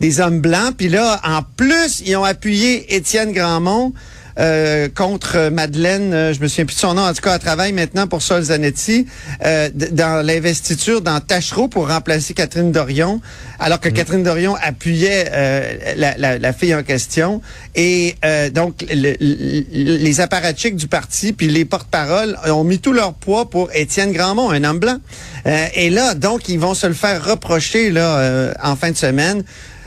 Des 0.00 0.20
hommes 0.20 0.40
blancs. 0.40 0.74
Puis 0.76 0.88
là, 0.88 1.20
en 1.24 1.42
plus, 1.56 2.02
ils 2.06 2.16
ont 2.16 2.24
appuyé 2.24 2.94
Étienne 2.94 3.32
Grandmont 3.32 3.92
euh, 4.36 4.88
contre 4.92 5.48
Madeleine, 5.50 6.12
euh, 6.12 6.34
je 6.34 6.40
me 6.40 6.48
souviens 6.48 6.64
plus 6.64 6.74
de 6.74 6.80
son 6.80 6.94
nom, 6.94 7.02
en 7.02 7.12
tout 7.14 7.20
cas, 7.22 7.34
elle 7.34 7.40
travaille 7.40 7.72
maintenant 7.72 8.08
pour 8.08 8.20
Sol 8.20 8.42
Zanetti, 8.42 9.06
euh, 9.44 9.68
dans 9.92 10.26
l'investiture 10.26 11.02
dans 11.02 11.20
Tachereau 11.20 11.68
pour 11.68 11.86
remplacer 11.88 12.34
Catherine 12.34 12.72
Dorion, 12.72 13.20
alors 13.60 13.78
que 13.78 13.88
Catherine 13.88 14.24
Dorion 14.24 14.56
appuyait 14.60 15.26
euh, 15.32 15.94
la, 15.96 16.16
la- 16.18 16.38
la 16.40 16.52
fille 16.52 16.74
en 16.74 16.82
question. 16.82 17.42
Et 17.76 18.16
euh, 18.24 18.50
donc, 18.50 18.84
le- 18.92 19.14
le- 19.20 19.64
les 19.98 20.20
apparatchiks 20.20 20.74
du 20.74 20.88
parti, 20.88 21.32
puis 21.32 21.46
les 21.46 21.64
porte-paroles 21.64 22.36
ont 22.48 22.64
mis 22.64 22.80
tout 22.80 22.92
leur 22.92 23.14
poids 23.14 23.48
pour 23.48 23.70
Étienne 23.72 24.10
Grandmont, 24.10 24.50
un 24.50 24.64
homme 24.64 24.80
blanc. 24.80 24.98
Euh, 25.46 25.66
et 25.76 25.90
là, 25.90 26.14
donc, 26.14 26.48
ils 26.48 26.58
vont 26.58 26.74
se 26.74 26.88
le 26.88 26.94
faire 26.94 27.24
reprocher 27.24 27.90
là 27.92 28.18
euh, 28.18 28.52
en 28.60 28.74
fin 28.74 28.90
de 28.90 28.96
semaine. 28.96 29.44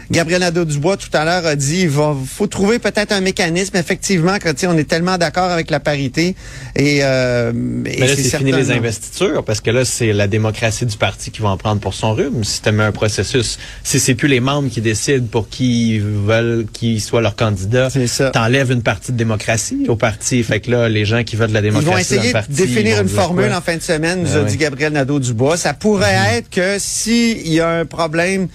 Gabriel 0.09 0.41
Nadeau-Dubois, 0.41 0.97
tout 0.97 1.09
à 1.13 1.25
l'heure, 1.25 1.45
a 1.45 1.55
dit 1.55 1.81
il 1.81 1.89
va, 1.89 2.15
faut 2.25 2.47
trouver 2.47 2.79
peut-être 2.79 3.11
un 3.11 3.21
mécanisme, 3.21 3.75
effectivement, 3.77 4.37
sais, 4.55 4.67
on 4.67 4.77
est 4.77 4.87
tellement 4.87 5.17
d'accord 5.17 5.51
avec 5.51 5.69
la 5.69 5.79
parité. 5.79 6.35
Et, 6.75 6.99
euh, 7.03 7.51
et 7.85 7.99
Mais 7.99 8.07
là, 8.07 8.15
c'est 8.15 8.37
fini 8.37 8.51
les 8.51 8.65
non. 8.65 8.75
investitures 8.75 9.43
parce 9.43 9.61
que 9.61 9.69
là, 9.71 9.85
c'est 9.85 10.13
la 10.13 10.27
démocratie 10.27 10.85
du 10.85 10.97
parti 10.97 11.31
qui 11.31 11.41
va 11.41 11.49
en 11.49 11.57
prendre 11.57 11.81
pour 11.81 11.93
son 11.93 12.13
rhume. 12.13 12.43
Si 12.43 12.61
tu 12.61 12.71
mets 12.71 12.83
un 12.83 12.91
processus, 12.91 13.57
si 13.83 13.99
c'est 13.99 14.15
plus 14.15 14.27
les 14.27 14.39
membres 14.39 14.69
qui 14.69 14.81
décident 14.81 15.27
pour 15.29 15.49
qui 15.49 15.95
ils 15.95 16.01
veulent 16.01 16.65
qui 16.71 16.99
soit 16.99 17.21
leur 17.21 17.35
candidat, 17.35 17.89
t'enlèves 18.33 18.71
une 18.71 18.83
partie 18.83 19.11
de 19.11 19.17
démocratie 19.17 19.85
au 19.87 19.95
parti. 19.95 20.43
Fait 20.43 20.59
que 20.59 20.71
là, 20.71 20.89
les 20.89 21.05
gens 21.05 21.23
qui 21.23 21.35
veulent 21.35 21.49
de 21.49 21.53
la 21.53 21.59
Ils 21.59 21.63
démocratie 21.63 21.91
vont 21.91 21.97
essayer 21.97 22.31
dans 22.33 22.39
le 22.39 22.47
de 22.47 22.53
définir 22.53 22.97
ils 22.97 23.01
une 23.03 23.09
formule 23.09 23.47
quoi? 23.47 23.57
en 23.57 23.61
fin 23.61 23.75
de 23.75 23.81
semaine, 23.81 24.23
nous 24.23 24.35
Ah 24.35 24.41
a 24.41 24.43
dit 24.43 24.57
Gabriel 24.57 24.93
Nadeau-Dubois. 24.93 25.57
Ça 25.57 25.73
pourrait 25.73 26.17
être 26.31 26.49
que 26.49 26.77
s'il 26.79 27.47
y 27.47 27.59
a 27.59 27.69
un 27.69 27.85
problème 27.85 28.47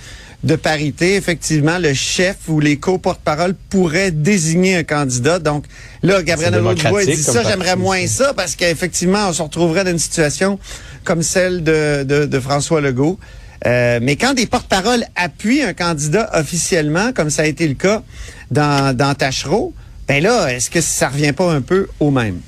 de 0.45 0.57
parité, 0.57 1.15
effectivement, 1.15 1.79
le 1.79 1.95
chef 1.95 2.37
ou 2.49 2.59
les 2.59 2.77
co-porte-parole 2.77 3.55
pourraient 3.71 4.11
désigner 4.11 4.77
un 4.77 4.83
candidat. 4.83 5.39
Donc 5.39 5.67
là, 6.03 6.23
Gabriel 6.23 6.53
Nadeau-Dubois 6.55 7.05
dit 7.05 7.17
ça, 7.17 7.45
j'aimerais 7.45 7.77
moins 7.77 8.07
ça. 8.07 8.35
parce 8.35 8.57
qu'effectivement, 8.57 9.29
on 9.29 9.33
se 9.33 9.43
retrouverait 9.43 9.85
dans 9.85 9.93
une 9.93 9.99
situation 9.99 10.59
comme 11.05 11.23
celle 11.23 11.63
de, 11.63 12.03
de, 12.03 12.27
de 12.27 12.41
François 12.41 12.81
Legault. 12.81 13.19
Euh, 13.67 14.01
mais 14.03 14.17
quand 14.17 14.35
des 14.35 14.47
porte-paroles 14.47 15.05
appuient 15.15 15.63
un 15.63 15.75
candidat 15.75 16.29
officiellement, 16.35 17.13
comme 17.13 17.31
ça 17.31 17.43
a 17.43 17.47
été 17.47 17.69
le 17.69 17.75
cas 17.75 18.03
dans, 18.51 18.97
dans 18.97 19.15
Tachereau, 19.15 19.73
ben 20.09 20.21
là, 20.21 20.49
est-ce 20.49 20.69
que 20.69 20.81
ça 20.81 21.09
revient 21.09 21.33
pas 21.33 21.53
un 21.53 21.61
peu 21.61 21.89
au 22.01 22.11
même? 22.11 22.41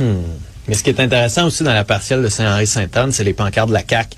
Mais 0.00 0.74
ce 0.74 0.82
qui 0.82 0.90
est 0.90 1.00
intéressant 1.00 1.46
aussi 1.46 1.62
dans 1.62 1.72
la 1.72 1.84
partielle 1.84 2.22
de 2.22 2.28
Saint-Henri-Sainte-Anne, 2.28 3.12
c'est 3.12 3.24
les 3.24 3.32
pancartes 3.34 3.68
de 3.68 3.74
la 3.74 3.82
CAQ 3.88 4.16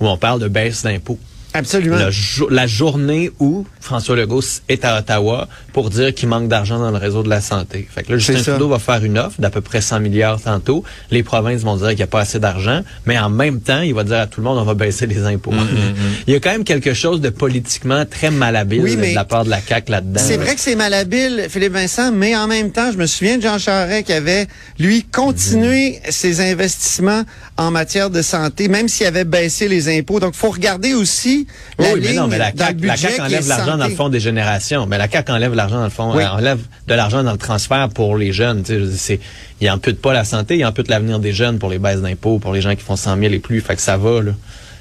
où 0.00 0.08
on 0.08 0.16
parle 0.16 0.40
de 0.40 0.48
baisse 0.48 0.82
d'impôts. 0.82 1.18
Absolument. 1.54 1.96
Le 1.98 2.10
jo- 2.10 2.48
la 2.48 2.66
journée 2.66 3.30
où 3.40 3.66
François 3.80 4.16
Legault 4.16 4.42
est 4.68 4.84
à 4.84 4.98
Ottawa 4.98 5.48
pour 5.72 5.90
dire 5.90 6.14
qu'il 6.14 6.28
manque 6.28 6.48
d'argent 6.48 6.78
dans 6.78 6.90
le 6.90 6.96
réseau 6.96 7.22
de 7.22 7.28
la 7.28 7.40
santé. 7.40 7.88
Fait 7.92 8.02
que 8.04 8.12
là, 8.12 8.18
Justin. 8.18 8.42
Trudeau 8.52 8.68
va 8.68 8.78
faire 8.78 9.04
une 9.04 9.18
offre 9.18 9.40
d'à 9.40 9.50
peu 9.50 9.60
près 9.60 9.80
100 9.80 10.00
milliards 10.00 10.40
tantôt. 10.40 10.84
Les 11.10 11.22
provinces 11.22 11.62
vont 11.62 11.76
dire 11.76 11.88
qu'il 11.88 11.96
n'y 11.96 12.02
a 12.02 12.06
pas 12.08 12.20
assez 12.20 12.38
d'argent, 12.38 12.82
mais 13.06 13.18
en 13.18 13.30
même 13.30 13.60
temps, 13.60 13.80
il 13.80 13.94
va 13.94 14.04
dire 14.04 14.18
à 14.18 14.26
tout 14.26 14.40
le 14.40 14.44
monde, 14.44 14.58
on 14.58 14.64
va 14.64 14.74
baisser 14.74 15.06
les 15.06 15.24
impôts. 15.24 15.52
Il 16.26 16.32
y 16.32 16.36
a 16.36 16.40
quand 16.40 16.50
même 16.52 16.64
quelque 16.64 16.94
chose 16.94 17.20
de 17.20 17.30
politiquement 17.30 18.04
très 18.06 18.30
malhabile 18.30 18.82
Oui, 18.82 18.96
de 18.96 19.14
la 19.14 19.24
part 19.24 19.44
de 19.44 19.50
la 19.50 19.60
CAQ 19.60 19.90
là-dedans. 19.90 20.20
C'est 20.24 20.36
vrai 20.36 20.54
que 20.54 20.60
c'est 20.60 20.76
malhabile, 20.76 21.46
Philippe 21.48 21.72
Vincent, 21.72 22.12
mais 22.12 22.36
en 22.36 22.46
même 22.46 22.70
temps, 22.70 22.92
je 22.92 22.98
me 22.98 23.06
souviens 23.06 23.38
de 23.38 23.42
Jean 23.42 23.58
Charest 23.58 24.06
qui 24.06 24.12
avait, 24.12 24.46
lui, 24.78 25.02
continué 25.04 26.00
ses 26.10 26.40
investissements 26.40 27.24
en 27.56 27.70
matière 27.70 28.10
de 28.10 28.22
santé, 28.22 28.68
même 28.68 28.88
s'il 28.88 29.06
avait 29.06 29.24
baissé 29.24 29.68
les 29.68 29.98
impôts. 29.98 30.20
Donc, 30.20 30.34
faut 30.34 30.50
regarder 30.50 30.94
aussi 30.94 31.39
la 31.78 31.92
oui, 31.92 32.00
mais 32.02 32.12
non, 32.14 32.26
mais 32.28 32.38
la 32.38 32.52
CAQ, 32.56 32.86
la 32.86 32.96
CAQ 32.96 33.20
enlève 33.22 33.48
l'argent 33.48 33.76
dans 33.76 33.86
le 33.88 33.94
fonds 33.94 34.08
des 34.08 34.20
générations. 34.20 34.86
Mais 34.86 34.98
la 34.98 35.08
CAQ 35.08 35.32
enlève 35.32 35.54
l'argent 35.54 35.78
dans 35.78 35.84
le 35.84 35.90
fond, 35.90 36.12
Oui. 36.14 36.22
elle 36.22 36.28
enlève 36.30 36.58
de 36.86 36.94
l'argent 36.94 37.22
dans 37.22 37.32
le 37.32 37.38
transfert 37.38 37.88
pour 37.88 38.16
les 38.16 38.32
jeunes. 38.32 38.64
C'est, 38.96 39.20
il 39.60 39.70
ampute 39.70 40.00
pas 40.00 40.12
la 40.12 40.24
santé, 40.24 40.56
il 40.58 40.64
ampute 40.64 40.88
l'avenir 40.88 41.18
des 41.18 41.32
jeunes 41.32 41.58
pour 41.58 41.70
les 41.70 41.78
baisses 41.78 42.00
d'impôts, 42.00 42.38
pour 42.38 42.52
les 42.52 42.60
gens 42.60 42.74
qui 42.74 42.82
font 42.82 42.96
100 42.96 43.18
000 43.18 43.32
et 43.34 43.38
plus. 43.38 43.60
Fait 43.60 43.76
que 43.76 43.82
ça 43.82 43.96
va, 43.96 44.22
là. 44.22 44.32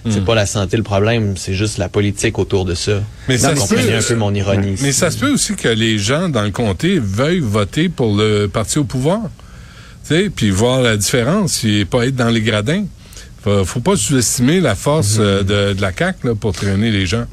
Hmm. 0.05 0.11
C'est 0.11 0.23
pas 0.23 0.33
la 0.35 0.45
santé 0.45 0.77
le 0.77 0.83
problème, 0.83 1.35
c'est 1.35 1.53
juste 1.53 1.77
la 1.77 1.89
politique 1.89 2.39
autour 2.39 2.63
de 2.63 2.73
ça. 2.73 3.01
Mais 3.27 3.37
ça 3.37 3.53
se 3.53 3.67
peut- 3.67 3.79
un 3.79 4.01
peu 4.01 4.15
mon 4.15 4.33
ironie. 4.33 4.75
Mais 4.81 4.89
ici. 4.89 4.93
ça 4.93 5.11
se 5.11 5.17
peut 5.17 5.29
aussi 5.29 5.55
que 5.55 5.67
les 5.67 5.97
gens 5.97 6.29
dans 6.29 6.43
le 6.43 6.51
comté 6.51 6.99
veuillent 6.99 7.41
voter 7.41 7.89
pour 7.89 8.15
le 8.15 8.47
parti 8.47 8.79
au 8.79 8.85
pouvoir. 8.85 9.19
Tu 10.07 10.15
sais, 10.15 10.29
puis 10.33 10.51
voir 10.51 10.81
la 10.81 10.95
différence 10.95 11.65
et 11.65 11.83
pas 11.83 12.05
être 12.07 12.15
dans 12.15 12.29
les 12.29 12.41
gradins. 12.41 12.85
Faut, 13.43 13.63
faut 13.65 13.79
pas 13.79 13.95
sous-estimer 13.95 14.59
la 14.59 14.75
force 14.75 15.15
Mhm. 15.17 15.21
euh, 15.23 15.43
de, 15.43 15.73
de 15.73 15.81
la 15.81 15.91
CAQ 15.97 16.27
là, 16.27 16.35
pour 16.35 16.51
traîner 16.53 16.91
les 16.91 17.05
gens. 17.05 17.25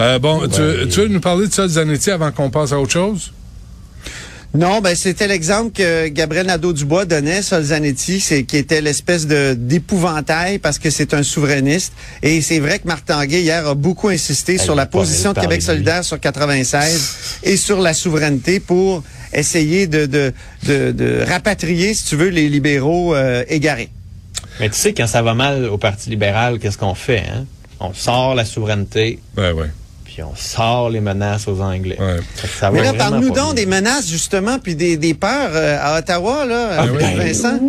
Euh, 0.00 0.18
bon, 0.18 0.46
tu, 0.48 0.60
Ouais. 0.60 0.86
tu 0.88 1.00
veux 1.00 1.08
nous 1.08 1.20
parler 1.20 1.46
de 1.48 1.52
ça, 1.52 1.66
Zanetti, 1.66 2.10
avant 2.10 2.30
qu'on 2.32 2.50
passe 2.50 2.72
à 2.72 2.78
autre 2.78 2.92
chose? 2.92 3.32
Non, 4.54 4.80
ben 4.80 4.94
c'était 4.96 5.28
l'exemple 5.28 5.72
que 5.72 6.08
Gabriel 6.08 6.46
Nadeau-Dubois 6.46 7.04
donnait, 7.04 7.42
Solzanetti, 7.42 8.18
c'est 8.18 8.44
qui 8.44 8.56
était 8.56 8.80
l'espèce 8.80 9.26
de 9.26 9.52
d'épouvantail 9.52 10.58
parce 10.58 10.78
que 10.78 10.88
c'est 10.88 11.12
un 11.12 11.22
souverainiste. 11.22 11.92
Et 12.22 12.40
c'est 12.40 12.58
vrai 12.58 12.78
que 12.78 12.88
Tanguay 13.06 13.42
hier 13.42 13.66
a 13.68 13.74
beaucoup 13.74 14.08
insisté 14.08 14.54
Elle 14.54 14.60
sur 14.62 14.74
la 14.74 14.86
position 14.86 15.34
de 15.34 15.40
Québec 15.40 15.58
de 15.60 15.64
solidaire 15.64 16.02
sur 16.02 16.18
96 16.18 17.40
et 17.42 17.58
sur 17.58 17.78
la 17.82 17.92
souveraineté 17.92 18.58
pour 18.58 19.02
essayer 19.34 19.86
de 19.86 20.06
de, 20.06 20.32
de, 20.66 20.92
de 20.92 21.24
rapatrier, 21.28 21.92
si 21.92 22.06
tu 22.06 22.16
veux, 22.16 22.28
les 22.30 22.48
libéraux 22.48 23.14
euh, 23.14 23.44
égarés. 23.48 23.90
Mais 24.60 24.68
tu 24.70 24.76
sais, 24.76 24.92
quand 24.92 25.06
ça 25.06 25.22
va 25.22 25.34
mal 25.34 25.64
au 25.66 25.78
Parti 25.78 26.10
libéral, 26.10 26.58
qu'est-ce 26.58 26.78
qu'on 26.78 26.94
fait? 26.94 27.22
Hein? 27.32 27.44
On 27.80 27.92
sort 27.94 28.34
la 28.34 28.44
souveraineté, 28.44 29.20
Ouais, 29.36 29.52
ouais. 29.52 29.70
puis 30.04 30.22
on 30.24 30.34
sort 30.34 30.90
les 30.90 31.00
menaces 31.00 31.46
aux 31.46 31.60
Anglais. 31.60 31.96
Ouais. 32.00 32.16
Ça 32.58 32.70
Mais 32.72 32.78
va 32.78 32.84
là, 32.86 32.92
parle-nous 32.94 33.30
donc 33.30 33.54
des 33.54 33.66
menaces, 33.66 34.08
justement, 34.08 34.58
puis 34.58 34.74
des, 34.74 34.96
des 34.96 35.14
peurs 35.14 35.50
euh, 35.52 35.78
à 35.80 35.98
Ottawa, 35.98 36.44
là, 36.44 36.70
Ah, 36.78 36.84
euh, 36.86 36.98
ben 36.98 37.16
Vincent. 37.16 37.60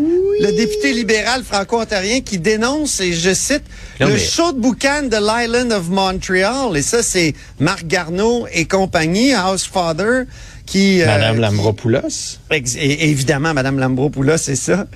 Le 0.41 0.55
député 0.55 0.93
libéral 0.93 1.43
franco-ontarien 1.43 2.21
qui 2.21 2.39
dénonce, 2.39 3.01
et 3.01 3.13
je 3.13 3.33
cite, 3.33 3.63
Non, 3.99 4.07
le 4.07 4.13
mais- 4.13 4.19
show 4.19 4.51
de 4.53 4.59
boucan 4.59 5.03
de 5.03 5.17
l'Island 5.17 5.71
of 5.73 5.89
Montreal. 5.89 6.75
Et 6.75 6.81
ça, 6.81 7.03
c'est 7.03 7.33
Marc 7.59 7.85
Garneau 7.85 8.47
et 8.53 8.65
compagnie, 8.65 9.33
Housefather, 9.35 10.23
qui... 10.65 11.01
euh, 11.01 11.05
Madame 11.07 11.39
Lambropoulos? 11.39 12.37
Et- 12.51 13.09
évidemment, 13.09 13.53
Madame 13.53 13.77
Lambropoulos, 13.79 14.37
c'est 14.37 14.55
ça. 14.55 14.87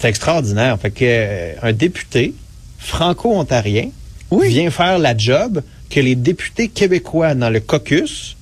C'est 0.00 0.08
extraordinaire. 0.08 0.78
Fait 0.80 0.90
que 0.90 1.04
euh, 1.04 1.52
un 1.62 1.72
député 1.72 2.34
franco-ontarien 2.78 3.90
Oui. 4.30 4.48
vient 4.48 4.70
faire 4.70 4.98
la 4.98 5.16
job 5.16 5.62
que 5.90 6.00
les 6.00 6.14
députés 6.14 6.68
québécois 6.68 7.34
dans 7.34 7.50
le 7.50 7.60
caucus 7.60 8.36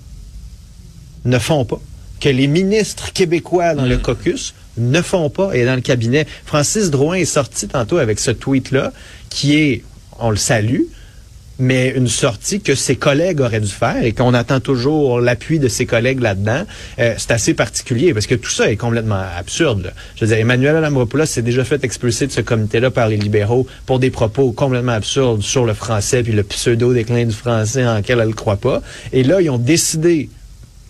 ne 1.25 1.39
font 1.39 1.65
pas. 1.65 1.81
Que 2.21 2.29
les 2.29 2.47
ministres 2.47 3.13
québécois 3.13 3.75
dans 3.75 3.85
le 3.87 3.97
caucus 3.99 4.55
ne 4.77 5.01
font 5.03 5.31
pas 5.31 5.55
et 5.57 5.65
dans 5.65 5.75
le 5.75 5.81
cabinet. 5.81 6.27
Francis 6.45 6.91
Drouin 6.91 7.15
est 7.17 7.25
sorti 7.25 7.67
tantôt 7.69 7.99
avec 7.99 8.19
ce 8.21 8.31
tweet-là 8.31 8.93
qui 9.31 9.57
est, 9.59 9.83
on 10.19 10.31
le 10.31 10.37
salue, 10.37 10.83
mais 11.59 11.91
une 11.91 12.09
sortie 12.09 12.61
que 12.61 12.75
ses 12.75 12.97
collègues 12.97 13.41
auraient 13.41 13.61
dû 13.61 13.71
faire 13.71 14.03
et 14.03 14.13
qu'on 14.13 14.35
attend 14.35 14.61
toujours 14.61 15.21
l'appui 15.21 15.59
de 15.59 15.69
ses 15.69 15.87
collègues 15.87 16.21
là-dedans, 16.21 16.63
euh, 16.99 17.15
c'est 17.19 17.33
assez 17.33 17.55
particulier 17.55 18.15
parce 18.15 18.27
que 18.27 18.35
tout 18.35 18.51
ça 18.51 18.71
est 18.71 18.77
complètement 18.77 19.23
absurde. 19.37 19.83
là. 19.85 19.91
Je 20.17 20.25
veux 20.25 20.29
dire, 20.29 20.39
Emmanuel 20.39 20.81
Lambropoulos 20.81 21.27
s'est 21.27 21.43
déjà 21.43 21.65
fait 21.65 21.83
expulser 21.85 22.27
de 22.27 22.33
ce 22.33 22.41
comité-là 22.41 22.91
par 22.91 23.09
les 23.09 23.17
libéraux 23.17 23.67
pour 23.87 23.99
des 23.99 24.11
propos 24.11 24.53
complètement 24.53 24.93
absurdes 24.93 25.43
sur 25.43 25.65
le 25.65 25.75
français 25.75 26.23
puis 26.23 26.33
le 26.33 26.43
pseudo-déclin 26.43 27.27
du 27.27 27.35
français 27.35 27.87
en 27.87 27.97
lequel 27.97 28.21
elle 28.21 28.29
ne 28.29 28.35
croit 28.35 28.57
pas. 28.57 28.81
Et 29.13 29.25
là, 29.25 29.41
ils 29.41 29.51
ont 29.51 29.59
décidé 29.59 30.31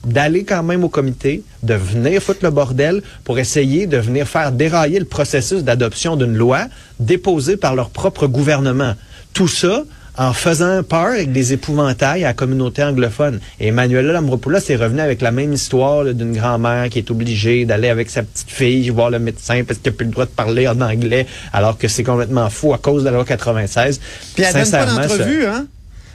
d'aller 0.05 0.45
quand 0.45 0.63
même 0.63 0.85
au 0.85 0.89
comité, 0.89 1.43
de 1.63 1.75
venir 1.75 2.23
foutre 2.23 2.45
le 2.45 2.51
bordel 2.51 3.03
pour 3.25 3.39
essayer 3.39 3.87
de 3.87 3.99
venir 3.99 4.29
faire 4.29 4.53
dérailler 4.53 4.99
le 4.99 5.05
processus 5.05 5.65
d'adoption 5.65 6.17
d'une 6.17 6.37
loi 6.37 6.67
déposée 7.01 7.57
par 7.57 7.75
leur 7.75 7.91
propre 7.91 8.27
gouvernement. 8.27 8.95
Tout 9.35 9.49
ça 9.49 9.85
en 10.19 10.33
faisant 10.33 10.83
peur 10.83 11.07
avec 11.15 11.33
des 11.33 11.53
épouvantails 11.53 12.25
à 12.25 12.29
la 12.29 12.35
communauté 12.35 12.83
anglophone. 12.83 13.41
Et 13.61 13.69
Emmanuel 13.69 14.07
Lambropoulos 14.09 14.59
est 14.69 14.77
revenu 14.77 15.01
avec 15.01 15.21
la 15.23 15.31
même 15.31 15.53
histoire 15.53 16.05
d'une 16.05 16.33
grand-mère 16.33 16.89
qui 16.91 16.99
est 16.99 17.11
obligée 17.11 17.65
d'aller 17.65 17.89
avec 17.89 18.11
sa 18.11 18.23
petite 18.25 18.51
fille 18.51 18.91
voir 18.91 19.11
le 19.11 19.21
médecin 19.21 19.63
parce 19.67 19.79
qu'elle 19.79 19.93
n'a 19.93 19.97
plus 19.97 20.07
le 20.07 20.13
droit 20.13 20.25
de 20.25 20.31
parler 20.31 20.67
en 20.69 20.81
anglais, 20.81 21.27
alors 21.53 21.79
que 21.79 21.87
c'est 21.89 22.03
complètement 22.05 22.51
fou 22.51 22.75
à 22.75 22.79
cause 22.79 23.05
de 23.05 23.09
la 23.09 23.15
loi 23.15 23.25
96. 23.25 24.01
Puis 24.35 24.43
elle 24.45 24.53
donne 24.53 24.61
pas 24.63 24.65
Sincèrement, 24.67 25.03
ça- 25.03 25.09
d'entrevue, 25.09 25.47
hein? 25.47 25.67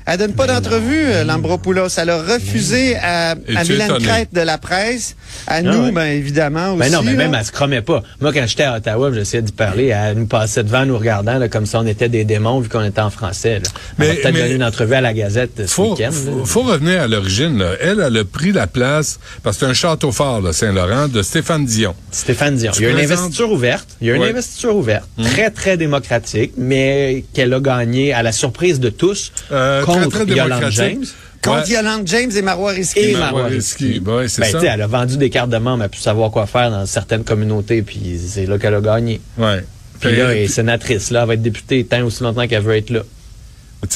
Elle 0.06 0.18
donne 0.18 0.34
pas 0.34 0.48
Mais 0.48 0.54
d'entrevue, 0.54 1.06
Lambropoulos. 1.26 1.88
Elle 1.98 2.10
a 2.10 2.22
refusé 2.22 2.96
à, 2.98 3.32
à 3.32 3.36
Mylène 3.64 3.82
étonné? 3.92 4.06
Crête 4.06 4.30
de 4.34 4.42
la 4.42 4.58
presse, 4.58 5.16
à 5.48 5.56
Ah 5.56 5.62
nous, 5.62 5.86
ouais. 5.86 5.92
ben 5.92 6.06
évidemment 6.06 6.72
aussi. 6.74 6.80
Ben 6.80 6.92
non, 6.92 7.02
mais 7.04 7.12
là. 7.12 7.18
même 7.18 7.36
elle 7.36 7.46
se 7.46 7.52
chromait 7.52 7.82
pas. 7.82 8.04
Moi, 8.20 8.34
quand 8.34 8.44
j'étais 8.46 8.64
à 8.64 8.76
Ottawa, 8.78 9.12
j'essayais 9.14 9.42
d'y 9.42 9.52
parler. 9.54 9.88
Elle 9.88 10.18
nous 10.18 10.26
passait 10.28 10.64
devant, 10.64 10.86
nous 10.86 10.98
regardant, 10.98 11.38
là, 11.38 11.48
comme 11.48 11.66
si 11.66 11.76
on 11.76 11.86
était 11.86 12.10
des 12.10 12.26
démons, 12.26 12.60
vu 12.60 12.70
qu'on 12.70 12.84
était 12.84 13.02
en 13.02 13.10
français. 13.10 13.60
Là. 13.60 13.70
Mais- 13.98 14.06
Elle 14.08 14.12
m'a 14.16 14.22
peut-être 14.22 14.34
mais- 14.34 14.42
donné 14.42 14.54
une 14.56 14.64
entrevue 14.64 14.94
à 14.96 15.02
la 15.02 15.14
Gazette 15.14 15.52
ce 15.58 15.68
Faut, 15.68 15.92
week-end. 15.94 16.12
faut, 16.44 16.64
revenir 16.64 17.02
à 17.02 17.08
l'origine. 17.08 17.58
là. 17.60 17.72
Elle, 17.80 18.04
elle 18.06 18.18
a 18.18 18.26
pris 18.26 18.52
la 18.52 18.68
place, 18.68 19.20
parce 19.42 19.58
que 19.58 19.66
c'est 19.66 19.72
un 19.72 19.74
château 19.74 20.12
fort, 20.12 20.42
là, 20.42 20.52
Saint-Laurent, 20.54 21.08
de 21.08 21.22
Stéphane 21.22 21.66
Dion. 21.66 21.96
Stéphane 22.12 22.56
Dion. 22.56 22.72
Tu 22.74 22.82
Il 22.82 22.84
y 22.84 22.88
a 22.88 22.92
une 22.92 23.00
investiture 23.00 23.52
ouverte. 23.52 23.88
Il 24.02 24.08
y 24.08 24.12
a 24.12 24.16
une 24.16 24.22
Ouais. 24.22 24.30
investiture 24.32 24.76
ouverte, 24.76 25.08
très, 25.24 25.50
très 25.50 25.78
démocratique, 25.78 26.54
mais 26.58 27.24
qu'elle 27.34 27.54
a 27.54 27.60
gagné 27.60 28.14
à 28.14 28.22
la 28.24 28.32
surprise 28.32 28.80
de 28.80 28.90
tous 28.90 29.32
Euh, 29.52 29.84
contre 30.02 30.28
Yolande. 30.28 30.64
James. 30.72 31.06
Contre 31.44 31.68
Ouais. 31.68 31.76
Yolande 31.76 32.08
James 32.08 32.32
et 32.36 32.42
Marois 32.42 32.72
Risky. 32.72 33.00
Et 33.00 33.16
Marois 33.18 33.46
Risky. 33.46 33.86
Risky. 33.86 34.00
Ben 34.00 34.16
Ben, 34.16 34.28
ça. 34.28 34.60
elle 34.64 34.82
a 34.82 34.88
vendu 34.88 35.18
des 35.18 35.30
cartes 35.30 35.50
de 35.50 35.58
membres, 35.58 35.80
elle 35.84 35.88
a 35.88 35.90
pu 35.90 36.00
savoir 36.00 36.32
quoi 36.32 36.46
faire 36.48 36.72
dans 36.72 36.86
certaines 36.86 37.24
communautés, 37.26 37.82
puis 37.82 38.18
c'est 38.28 38.46
là 38.46 38.58
qu'elle 38.58 38.76
a 38.76 38.82
gagné. 38.82 39.20
Ouais. 39.38 39.64
Puis 40.00 40.16
là, 40.16 40.32
elle 40.34 40.38
est 40.40 40.48
sénatrice, 40.48 41.12
là, 41.12 41.22
elle 41.22 41.28
va 41.28 41.34
être 41.34 41.42
députée 41.42 41.84
tant 41.86 42.02
aussi 42.04 42.24
longtemps 42.24 42.48
qu'elle 42.48 42.64
veut 42.64 42.76
être 42.78 42.90
là. 42.90 43.02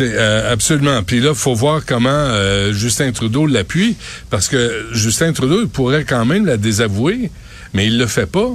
Euh, 0.01 0.51
absolument. 0.53 1.01
Puis 1.03 1.21
là, 1.21 1.33
faut 1.33 1.53
voir 1.55 1.85
comment 1.85 2.09
euh, 2.09 2.73
Justin 2.73 3.11
Trudeau 3.13 3.45
l'appuie, 3.45 3.95
parce 4.29 4.47
que 4.49 4.87
Justin 4.91 5.31
Trudeau, 5.31 5.61
il 5.61 5.69
pourrait 5.69 6.03
quand 6.03 6.25
même 6.25 6.45
la 6.45 6.57
désavouer, 6.57 7.31
mais 7.73 7.87
il 7.87 7.97
le 7.97 8.07
fait 8.07 8.25
pas. 8.25 8.49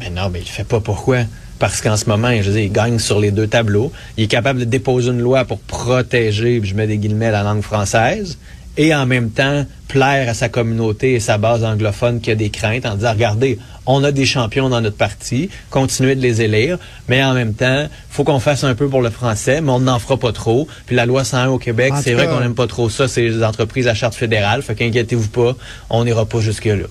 Mais 0.00 0.08
non, 0.10 0.30
mais 0.30 0.38
il 0.40 0.44
le 0.46 0.50
fait 0.50 0.64
pas. 0.64 0.80
Pourquoi? 0.80 1.18
Parce 1.58 1.80
qu'en 1.80 1.96
ce 1.96 2.06
moment, 2.06 2.30
je 2.40 2.50
dire, 2.50 2.60
il 2.60 2.72
gagne 2.72 2.98
sur 2.98 3.18
les 3.18 3.30
deux 3.30 3.46
tableaux. 3.46 3.92
Il 4.16 4.24
est 4.24 4.28
capable 4.28 4.60
de 4.60 4.64
déposer 4.64 5.10
une 5.10 5.20
loi 5.20 5.44
pour 5.44 5.58
protéger, 5.58 6.60
puis 6.60 6.70
je 6.70 6.74
mets 6.74 6.86
des 6.86 6.98
guillemets, 6.98 7.30
la 7.30 7.42
langue 7.42 7.62
française, 7.62 8.38
et 8.76 8.94
en 8.94 9.06
même 9.06 9.30
temps 9.30 9.66
plaire 9.88 10.28
à 10.28 10.34
sa 10.34 10.48
communauté 10.48 11.14
et 11.14 11.20
sa 11.20 11.36
base 11.36 11.64
anglophone 11.64 12.20
qui 12.20 12.30
a 12.30 12.34
des 12.34 12.50
craintes 12.50 12.86
en 12.86 12.94
disant, 12.94 13.12
regardez, 13.12 13.58
on 13.86 14.04
a 14.04 14.12
des 14.12 14.26
champions 14.26 14.68
dans 14.68 14.80
notre 14.80 14.96
parti, 14.96 15.48
continuez 15.70 16.14
de 16.14 16.20
les 16.20 16.42
élire, 16.42 16.78
mais 17.08 17.24
en 17.24 17.34
même 17.34 17.54
temps, 17.54 17.88
faut 18.10 18.22
qu'on 18.22 18.38
fasse 18.38 18.64
un 18.64 18.74
peu 18.74 18.88
pour 18.88 19.00
le 19.00 19.10
français, 19.10 19.60
mais 19.60 19.70
on 19.70 19.80
n'en 19.80 19.98
fera 19.98 20.16
pas 20.16 20.32
trop. 20.32 20.68
Puis 20.86 20.94
la 20.94 21.06
loi 21.06 21.24
101 21.24 21.48
au 21.48 21.58
Québec, 21.58 21.94
c'est 22.02 22.12
vrai 22.12 22.26
qu'on 22.26 22.40
n'aime 22.40 22.54
pas 22.54 22.66
trop 22.66 22.88
ça, 22.88 23.08
c'est 23.08 23.22
les 23.22 23.42
entreprises 23.42 23.88
à 23.88 23.94
charte 23.94 24.14
fédérale, 24.14 24.62
fait 24.62 24.74
qu'inquiétez-vous 24.74 25.28
pas, 25.28 25.56
on 25.90 26.04
n'ira 26.04 26.26
pas 26.26 26.40
jusque-là. 26.40 26.86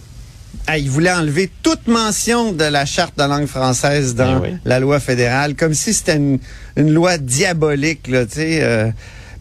Ah, 0.69 0.77
il 0.77 0.89
voulait 0.89 1.11
enlever 1.11 1.49
toute 1.63 1.87
mention 1.87 2.51
de 2.51 2.63
la 2.65 2.85
charte 2.85 3.17
de 3.17 3.23
langue 3.23 3.45
française 3.47 4.15
dans 4.15 4.39
Ben 4.39 4.49
oui. 4.51 4.57
la 4.65 4.79
loi 4.81 4.99
fédérale, 4.99 5.55
comme 5.55 5.73
si 5.73 5.93
c'était 5.93 6.17
une, 6.17 6.39
une 6.75 6.91
loi 6.91 7.17
diabolique, 7.17 8.07
là, 8.07 8.25
tu 8.25 8.35
sais. 8.35 8.59
euh. 8.61 8.89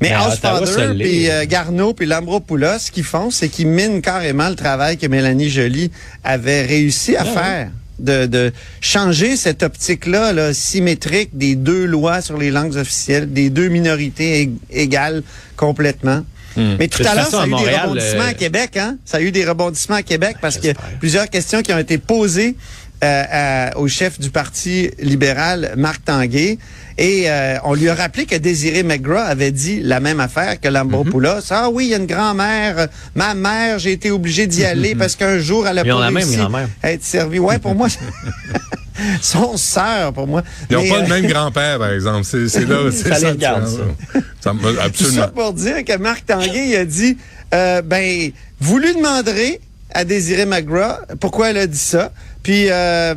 Mais 0.00 0.10
Mais 0.10 0.14
ça 0.14 0.28
Housefather, 0.60 0.94
puis 0.94 1.30
euh, 1.30 1.46
Garneau, 1.46 1.94
puis 1.94 2.04
Lambropoulos, 2.06 2.78
ce 2.80 2.90
qu'ils 2.92 3.02
font, 3.02 3.30
c'est 3.30 3.48
qu'ils 3.48 3.66
minent 3.66 4.02
carrément 4.02 4.50
le 4.50 4.54
travail 4.54 4.98
que 4.98 5.06
Mélanie 5.06 5.48
Joly 5.48 5.90
avait 6.22 6.62
réussi 6.66 7.16
à 7.16 7.24
faire. 7.24 7.70
De, 7.98 8.26
de 8.26 8.52
changer 8.82 9.38
cette 9.38 9.62
optique-là 9.62 10.34
là, 10.34 10.52
symétrique 10.52 11.30
des 11.32 11.54
deux 11.54 11.86
lois 11.86 12.20
sur 12.20 12.36
les 12.36 12.50
langues 12.50 12.76
officielles, 12.76 13.32
des 13.32 13.48
deux 13.48 13.68
minorités 13.68 14.44
ég- 14.44 14.50
égales 14.70 15.22
complètement. 15.56 16.22
Mais 16.56 16.88
tout 16.88 17.02
à 17.06 17.14
l'heure, 17.14 17.26
ça 17.26 17.42
a 17.42 17.46
eu 17.46 17.50
des 17.50 17.76
rebondissements 17.76 18.22
euh, 18.22 18.30
à 18.30 18.34
Québec, 18.34 18.76
hein? 18.76 18.96
Ça 19.04 19.18
a 19.18 19.20
eu 19.20 19.30
des 19.30 19.44
rebondissements 19.44 19.96
à 19.96 20.02
Québec 20.02 20.36
parce 20.40 20.58
que 20.58 20.68
plusieurs 20.98 21.28
questions 21.28 21.62
qui 21.62 21.72
ont 21.72 21.78
été 21.78 21.98
posées 21.98 22.56
euh, 23.04 23.24
à- 23.72 23.78
au 23.78 23.88
chef 23.88 24.18
du 24.18 24.30
Parti 24.30 24.90
libéral, 24.98 25.74
Marc 25.76 26.04
Tanguay. 26.04 26.58
Et 26.98 27.24
euh, 27.30 27.58
on 27.64 27.74
lui 27.74 27.90
a 27.90 27.94
rappelé 27.94 28.24
que 28.24 28.36
Désiré 28.36 28.82
McGraw 28.82 29.18
avait 29.18 29.50
dit 29.52 29.80
la 29.82 30.00
même 30.00 30.18
affaire 30.18 30.58
que 30.58 30.66
Lambropoulos. 30.68 31.28
Mhm. 31.36 31.42
Ah 31.50 31.68
oui, 31.70 31.84
il 31.86 31.90
y 31.90 31.94
a 31.94 31.98
une 31.98 32.06
grand-mère. 32.06 32.78
euh, 32.78 32.86
Ma 33.14 33.34
mère, 33.34 33.78
j'ai 33.78 33.92
été 33.92 34.10
obligé 34.10 34.46
d'y 34.46 34.64
aller 34.64 34.94
parce 34.94 35.14
qu'un 35.14 35.38
jour, 35.38 35.68
elle 35.68 35.78
a 35.78 35.84
pas 35.84 36.00
la 36.00 36.10
même 36.10 36.16
réussi 36.24 36.38
grand-mère. 36.38 36.68
à 36.82 36.92
être 36.92 37.04
servie. 37.04 37.38
Ouais, 37.38 37.58
pour 37.58 37.74
moi, 37.74 37.88
son 39.20 39.56
sœur, 39.58 40.12
pour 40.14 40.26
moi. 40.26 40.42
Ils 40.70 40.76
n'ont 40.76 40.88
pas 40.88 40.98
euh, 40.98 41.02
le 41.02 41.08
même 41.08 41.26
grand-père, 41.26 41.78
par 41.78 41.90
exemple. 41.92 42.24
C'est 42.24 42.64
là, 42.66 42.78
c'est 42.90 43.08
Ça 43.08 43.14
les 43.16 43.20
ça. 43.20 43.30
regarde, 43.30 43.66
ça. 43.68 44.20
Ça 44.40 44.54
me- 44.54 44.60
Tout 44.60 44.74
ça 44.74 44.82
absolument. 44.84 45.28
pour 45.34 45.52
dire 45.52 45.84
que 45.84 45.96
Marc 45.98 46.24
Tanguay 46.26 46.68
il 46.70 46.76
a 46.76 46.84
dit, 46.86 47.18
euh, 47.54 47.82
ben, 47.82 48.30
vous 48.60 48.78
lui 48.78 48.94
demanderez 48.94 49.60
à 49.92 50.04
Désiré 50.04 50.46
McGraw 50.46 50.96
pourquoi 51.20 51.50
elle 51.50 51.58
a 51.58 51.66
dit 51.66 51.78
ça. 51.78 52.10
Puis, 52.46 52.66
euh, 52.70 53.14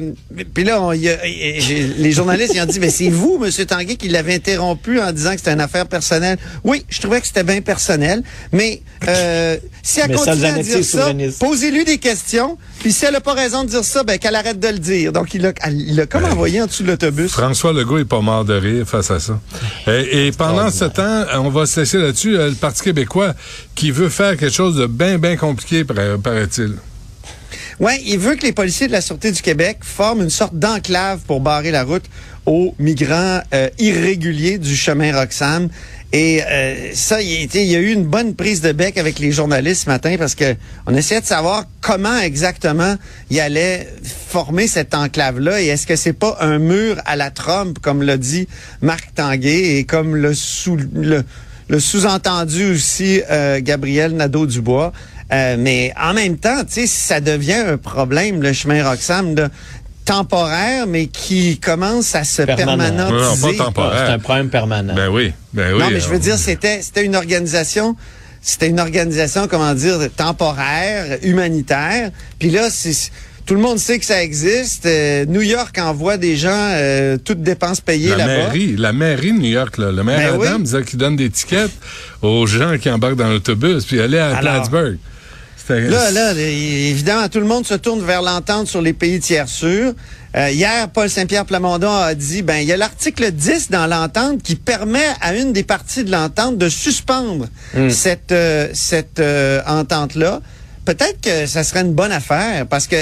puis 0.56 0.64
là, 0.64 0.82
on, 0.82 0.92
y 0.92 1.08
a- 1.08 1.20
les 1.24 2.12
journalistes 2.12 2.52
ils 2.56 2.62
ont 2.62 2.66
dit, 2.66 2.80
mais 2.80 2.90
c'est 2.90 3.10
vous, 3.10 3.38
Monsieur 3.38 3.64
Tanguay, 3.64 3.96
qui 3.96 4.08
l'avez 4.10 4.34
interrompu 4.34 5.00
en 5.00 5.12
disant 5.12 5.34
que 5.34 5.38
c'était 5.38 5.54
une 5.54 5.62
affaire 5.62 5.86
personnelle. 5.86 6.40
Oui, 6.64 6.84
je 6.90 7.00
trouvais 7.00 7.22
que 7.22 7.28
c'était 7.28 7.44
bien 7.44 7.62
personnel, 7.62 8.24
mais 8.52 8.82
euh, 9.08 9.56
si 9.84 10.00
elle 10.00 10.10
Mais 10.10 10.16
continue 10.16 10.46
à 10.46 10.54
dire 10.64 10.78
ça, 10.84 11.06
posez-lui 11.40 11.86
des 11.86 12.00
questions. 12.00 12.58
Puis 12.80 12.92
si 12.92 13.06
elle 13.06 13.14
n'a 13.14 13.22
pas 13.22 13.34
raison 13.34 13.64
de 13.66 13.70
dire 13.70 13.84
ça, 13.84 14.04
ben 14.04 14.18
qu'elle 14.18 14.34
arrête 14.36 14.60
de 14.60 14.68
le 14.68 14.80
dire. 14.80 15.12
Donc 15.14 15.36
il 15.36 15.46
a, 15.46 15.54
il 15.72 16.00
a 16.02 16.08
comme 16.08 16.26
envoyé 16.26 16.60
en 16.62 16.66
dessous 16.66 16.82
de 16.82 16.88
l'autobus. 16.88 17.30
François 17.32 17.72
Legault 17.72 18.00
est 18.00 18.06
pas 18.06 18.22
mort 18.22 18.46
de 18.46 18.56
rire 18.56 18.88
face 18.88 19.12
à 19.12 19.20
ça. 19.20 19.40
Et, 19.86 20.26
et 20.28 20.32
pendant 20.32 20.72
ce 20.72 20.86
temps, 20.86 21.26
on 21.36 21.50
va 21.50 21.68
se 21.68 21.82
laisser 21.82 22.00
là-dessus, 22.00 22.36
euh, 22.36 22.50
le 22.50 22.56
Parti 22.56 22.82
québécois 22.82 23.36
qui 23.76 23.92
veut 23.92 24.10
faire 24.10 24.36
quelque 24.38 24.54
chose 24.56 24.76
de 24.76 24.88
bien, 24.88 25.20
bien 25.20 25.36
compliqué, 25.38 25.84
para- 25.84 26.18
paraît-il. 26.18 26.74
Oui, 27.80 27.94
il 28.06 28.20
veut 28.20 28.36
que 28.36 28.46
les 28.46 28.52
policiers 28.52 28.88
de 28.88 28.92
la 28.92 29.00
Sûreté 29.00 29.32
du 29.32 29.42
Québec 29.42 29.78
forment 29.82 30.24
une 30.24 30.30
sorte 30.30 30.54
d'enclave 30.54 31.22
pour 31.26 31.40
barrer 31.40 31.72
la 31.72 31.86
route 31.86 32.04
aux 32.46 32.76
migrants 32.78 33.40
euh, 33.54 33.70
irréguliers 33.80 34.58
du 34.58 34.76
chemin 34.76 35.18
Roxham. 35.18 35.70
Et 36.12 36.44
euh, 36.44 36.90
ça, 36.94 37.22
il, 37.22 37.46
y 37.56 37.76
a 37.76 37.80
eu 37.80 37.94
une 37.94 38.04
bonne 38.04 38.36
prise 38.36 38.60
de 38.60 38.74
bec 38.74 38.98
avec 38.98 39.20
les 39.20 39.32
journalistes 39.32 39.84
ce 39.86 39.90
matin 39.90 40.16
parce 40.20 40.36
que 40.36 40.56
on 40.88 40.94
essayait 40.94 41.22
de 41.22 41.26
savoir 41.26 41.64
comment 41.80 42.20
exactement 42.20 42.98
il 43.30 43.40
allait 43.40 43.88
former 44.28 44.68
cette 44.68 44.94
enclave-là 44.94 45.62
et 45.62 45.68
est-ce 45.68 45.88
que 45.88 45.96
c'est 45.96 46.12
pas 46.12 46.36
un 46.42 46.60
mur 46.60 46.98
à 47.06 47.16
la 47.16 47.32
Trump, 47.32 47.78
comme 47.80 48.02
l'a 48.02 48.18
dit 48.18 48.50
Marc 48.82 49.14
Tanguay 49.16 49.78
et 49.78 49.86
comme 49.86 50.18
le 50.18 50.34
sous-entendu 51.80 52.72
aussi 52.72 53.22
euh, 53.30 53.62
Gabriel 53.62 54.18
Nadeau-Dubois. 54.18 54.92
Euh, 55.32 55.56
mais 55.60 55.94
en 56.02 56.14
même 56.14 56.38
temps, 56.38 56.64
tu 56.66 56.74
sais, 56.74 56.88
ça 56.88 57.22
devient 57.22 57.54
un 57.54 57.78
problème, 57.78 58.42
le 58.42 58.52
chemin 58.54 58.84
Roxham, 58.88 59.36
là, 59.36 59.50
temporaire, 60.06 60.88
mais 60.88 61.06
qui 61.06 61.60
commence 61.60 62.16
à 62.16 62.24
se 62.24 62.42
Permanent. 62.42 62.78
permanentiser. 62.78 63.46
Non, 63.48 63.58
pas 63.58 63.64
temporaire. 63.66 64.04
C'est 64.08 64.14
un 64.14 64.20
problème 64.20 64.50
permanent. 64.50 64.96
Ben 64.96 65.10
oui, 65.10 65.34
ben 65.54 65.74
oui. 65.74 65.80
Non, 65.80 65.90
mais 65.92 66.00
je 66.00 66.08
veux 66.10 66.16
on- 66.16 66.20
dire, 66.20 66.38
c'était 66.38 66.82
c'était 66.82 67.06
une 67.06 67.16
organisation, 67.16 67.96
c'était 68.42 68.70
une 68.70 68.80
organisation, 68.80 69.48
comment 69.48 69.74
dire, 69.76 70.00
temporaire, 70.16 71.20
humanitaire. 71.22 72.10
Puis 72.40 72.50
là, 72.50 72.70
c'est 72.72 73.12
tout 73.46 73.54
le 73.56 73.62
monde 73.62 73.78
sait 73.80 74.00
que 74.00 74.06
ça 74.06 74.24
existe. 74.24 74.86
Euh, 74.88 75.26
New 75.26 75.42
York 75.42 75.78
envoie 75.80 76.18
des 76.18 76.36
gens, 76.38 76.50
euh, 76.54 77.18
toutes 77.24 77.42
dépenses 77.44 77.82
payées 77.82 78.10
La 78.10 78.18
là-bas. 78.18 78.36
mairie, 78.48 78.76
la 78.78 78.94
mairie 78.94 79.32
de 79.34 79.38
New 79.40 79.50
York, 79.50 79.78
là, 79.78 79.92
le 79.92 80.04
maire 80.04 80.34
Ben 80.34 80.40
oui. 80.40 80.48
Adams, 80.48 80.66
là, 80.72 80.82
qui 80.82 80.98
donne 80.98 81.16
des 81.16 81.30
tickets 81.30 81.72
aux 82.24 82.48
gens 82.48 82.78
qui 82.80 82.90
embarquent 82.90 83.16
dans 83.16 83.30
l'autobus, 83.30 83.86
puis 83.86 84.00
aller 84.02 84.18
à 84.18 84.38
Alors, 84.38 84.54
Plattsburgh. 84.56 84.98
Là, 85.70 86.12
là, 86.12 86.34
évidemment, 86.34 87.28
tout 87.30 87.40
le 87.40 87.46
monde 87.46 87.66
se 87.66 87.76
tourne 87.76 88.02
vers 88.02 88.22
l'entente 88.22 88.68
sur 88.68 88.82
les 88.82 88.94
pays 88.94 89.20
tiers 89.20 89.48
sûrs. 89.48 89.94
Euh, 90.36 90.50
hier, 90.52 90.90
Paul 90.90 91.10
Saint-Pierre 91.10 91.46
Plamondon 91.46 91.92
a 91.92 92.14
dit, 92.14 92.42
ben, 92.44 92.58
il 92.58 92.68
y 92.68 92.72
a 92.72 92.78
l'article 92.78 93.32
10 93.32 93.72
dans 93.72 93.88
l'entente 93.88 94.44
qui 94.44 94.56
permet 94.56 95.08
à 95.22 95.36
une 95.36 95.54
des 95.54 95.64
parties 95.64 96.04
de 96.04 96.12
l'entente 96.12 96.58
de 96.58 96.70
suspendre 96.70 97.48
Hmm. 97.74 97.90
cette, 97.90 98.32
euh, 98.32 98.68
cette 98.74 99.20
euh, 99.20 99.62
entente-là. 99.68 100.42
Peut-être 100.86 101.22
que 101.22 101.46
ça 101.46 101.64
serait 101.64 101.82
une 101.82 101.94
bonne 101.94 102.12
affaire 102.12 102.66
parce 102.68 102.88
que 102.88 102.96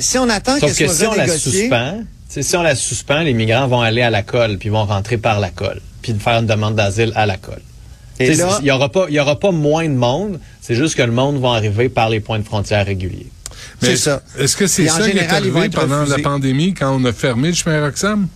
si 0.00 0.18
on 0.18 0.28
attend 0.28 0.58
qu'elle 0.58 0.74
que 0.74 0.86
soit 0.86 0.94
si 0.94 1.06
on 1.06 1.14
la 1.14 1.22
renégociée, 1.22 1.60
suspend, 1.62 2.02
si 2.28 2.56
on 2.56 2.62
la 2.62 2.74
suspend, 2.74 3.20
les 3.20 3.32
migrants 3.34 3.66
vont 3.66 3.80
aller 3.80 4.02
à 4.02 4.10
la 4.10 4.22
colle, 4.22 4.58
puis 4.58 4.68
vont 4.68 4.84
rentrer 4.84 5.16
par 5.16 5.40
la 5.40 5.48
colle, 5.50 5.80
puis 6.02 6.14
faire 6.18 6.40
une 6.40 6.46
demande 6.46 6.74
d'asile 6.76 7.12
à 7.14 7.24
la 7.26 7.36
colle. 7.36 7.62
Il 8.20 8.66
y 8.66 8.70
aura 8.70 8.88
pas, 8.90 9.06
il 9.08 9.14
y 9.14 9.20
aura 9.20 9.38
pas 9.38 9.50
moins 9.50 9.88
de 9.88 9.94
monde. 9.94 10.38
C'est 10.60 10.74
juste 10.74 10.94
que 10.94 11.02
le 11.02 11.12
monde 11.12 11.40
va 11.40 11.50
arriver 11.50 11.88
par 11.88 12.08
les 12.10 12.20
points 12.20 12.38
de 12.38 12.44
frontière 12.44 12.84
réguliers. 12.86 13.26
Mais 13.82 13.88
c'est 13.90 13.96
ça. 13.96 14.22
Est-ce 14.38 14.56
que 14.56 14.66
c'est 14.66 14.86
ça 14.86 14.96
qui 15.04 15.10
est 15.10 15.12
général, 15.12 15.44
ils 15.44 15.50
vont 15.50 15.60
arrivé 15.60 15.74
pendant 15.74 16.00
refusés. 16.00 16.16
la 16.16 16.22
pandémie, 16.22 16.74
quand 16.74 16.94
on 16.98 17.04
a 17.04 17.12
fermé 17.12 17.48
le 17.48 17.54
chemin 17.54 17.80
Roxham? 17.84 18.28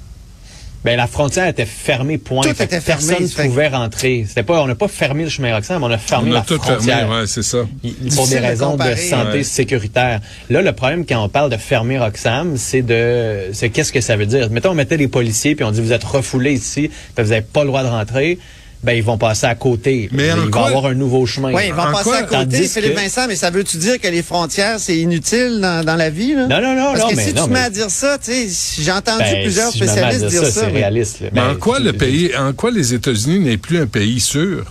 Ben 0.84 0.98
la 0.98 1.06
frontière 1.06 1.48
était 1.48 1.64
fermée. 1.64 2.18
Point. 2.18 2.42
Tout 2.42 2.48
Fait 2.50 2.54
que 2.66 2.74
était 2.74 2.80
fermé, 2.82 3.06
Personne 3.16 3.28
que- 3.30 3.48
pouvait 3.48 3.68
rentrer. 3.68 4.26
C'était 4.28 4.42
pas, 4.42 4.60
on 4.62 4.66
n'a 4.66 4.74
pas 4.74 4.86
fermé 4.88 5.24
le 5.24 5.30
chemin 5.30 5.54
Roxham, 5.54 5.82
on 5.82 5.90
a 5.90 5.96
fermé 5.96 6.28
On 6.30 6.34
a 6.34 6.38
la 6.40 6.40
tout 6.42 6.56
frontière. 6.58 6.98
fermé, 6.98 7.14
ouais, 7.20 7.26
c'est 7.26 7.42
ça. 7.42 7.64
Il- 7.82 7.94
pour 8.14 8.28
des 8.28 8.34
de 8.36 8.40
raisons 8.42 8.66
de, 8.66 8.82
comparer. 8.82 8.96
santé 8.96 9.30
Ouais. 9.38 9.42
sécuritaire. 9.44 10.20
Là, 10.50 10.60
le 10.60 10.72
problème 10.72 11.06
quand 11.06 11.24
on 11.24 11.30
parle 11.30 11.48
de 11.50 11.56
fermer 11.56 11.98
Roxham, 11.98 12.58
c'est 12.58 12.82
de, 12.82 13.48
c'est 13.54 13.70
qu'est-ce 13.70 13.94
que 13.94 14.02
ça 14.02 14.16
veut 14.16 14.26
dire? 14.26 14.50
Mettons, 14.50 14.72
on 14.72 14.74
mettait 14.74 14.98
les 14.98 15.08
policiers 15.08 15.54
puis 15.54 15.64
on 15.64 15.70
dit 15.70 15.80
vous 15.80 15.92
êtes 15.92 16.04
refoulés 16.04 16.52
ici, 16.52 16.90
puis 17.14 17.24
vous 17.24 17.30
n'avez 17.30 17.40
pas 17.40 17.62
le 17.62 17.68
droit 17.68 17.82
de 17.82 17.88
rentrer. 17.88 18.38
Ben 18.84 18.92
ils 18.92 19.02
vont 19.02 19.16
passer 19.16 19.46
à 19.46 19.54
côté. 19.54 20.10
Mais 20.12 20.30
en 20.30 20.44
il 20.44 20.50
quoi- 20.50 20.64
va 20.64 20.66
y 20.68 20.74
avoir 20.76 20.86
un 20.92 20.94
nouveau 20.94 21.24
chemin. 21.24 21.52
Oui, 21.54 21.62
ils 21.68 21.72
vont 21.74 21.82
En 21.82 21.90
passer 21.92 22.04
quoi- 22.04 22.16
à 22.18 22.22
côté, 22.24 22.34
Tandis 22.36 22.68
Philippe 22.68 22.94
que- 22.94 23.00
Vincent, 23.00 23.26
mais 23.26 23.34
ça 23.36 23.48
veut-tu 23.50 23.78
dire 23.78 23.98
que 23.98 24.08
les 24.08 24.22
frontières, 24.22 24.78
c'est 24.78 24.98
inutile 24.98 25.58
dans, 25.62 25.82
dans 25.84 25.96
la 25.96 26.10
vie? 26.10 26.34
Là? 26.34 26.46
Non, 26.46 26.60
non, 26.60 26.74
non, 26.74 26.84
Parce 26.92 27.00
non, 27.00 27.08
que 27.08 27.14
mais 27.16 27.22
si 27.24 27.32
non, 27.32 27.42
tu 27.44 27.48
te 27.48 27.52
mets 27.54 27.60
mais- 27.60 27.64
à 27.66 27.70
dire 27.70 27.90
ça, 27.90 28.18
tu 28.22 28.30
sais, 28.48 28.82
j'ai 28.82 28.92
entendu 28.92 29.20
Ben, 29.24 29.42
plusieurs 29.42 29.72
si 29.72 29.78
je 29.78 29.84
me 29.84 29.88
mets 29.88 29.92
à 30.00 30.10
spécialistes 30.10 30.26
dire 30.40 30.44
ça. 30.44 30.60
c'est 30.60 30.66
mais- 30.66 30.78
réaliste. 30.80 31.20
là. 31.22 31.28
Mais 31.32 31.40
Ben, 31.40 31.50
en 31.50 31.54
quoi 31.56 31.78
le 31.80 31.92
pays, 31.94 32.30
en 32.36 32.52
quoi 32.52 32.70
les 32.70 32.92
États-Unis 32.92 33.40
n'est 33.40 33.56
plus 33.56 33.78
un 33.80 33.86
pays 33.86 34.20
sûr? 34.20 34.64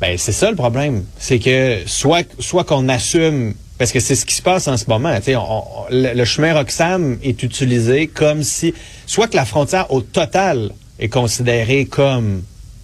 Ben 0.00 0.16
c'est 0.18 0.32
ça 0.32 0.50
le 0.50 0.56
problème, 0.56 1.04
c'est 1.18 1.38
que 1.38 1.78
soit 1.86 2.24
soit 2.40 2.64
qu'on 2.64 2.88
assume 2.88 3.54
parce 3.78 3.92
que 3.92 4.00
c'est 4.00 4.14
ce 4.16 4.24
qui 4.24 4.34
se 4.34 4.42
passe 4.42 4.66
en 4.68 4.76
ce 4.76 4.84
moment. 4.88 5.14
tu 5.18 5.24
sais, 5.26 5.36
on- 5.36 5.42
on- 5.42 5.64
le, 5.90 6.14
le 6.14 6.24
chemin 6.24 6.54
Roxham 6.54 7.18
est 7.22 7.42
utilisé 7.42 8.06
comme 8.08 8.42
si 8.42 8.74
soit 9.06 9.28
que 9.28 9.36
la 9.36 9.44
frontière 9.44 9.92
au 9.92 10.00
total 10.00 10.70
est 10.98 11.08
considérée 11.08 11.84
comme 11.84 12.42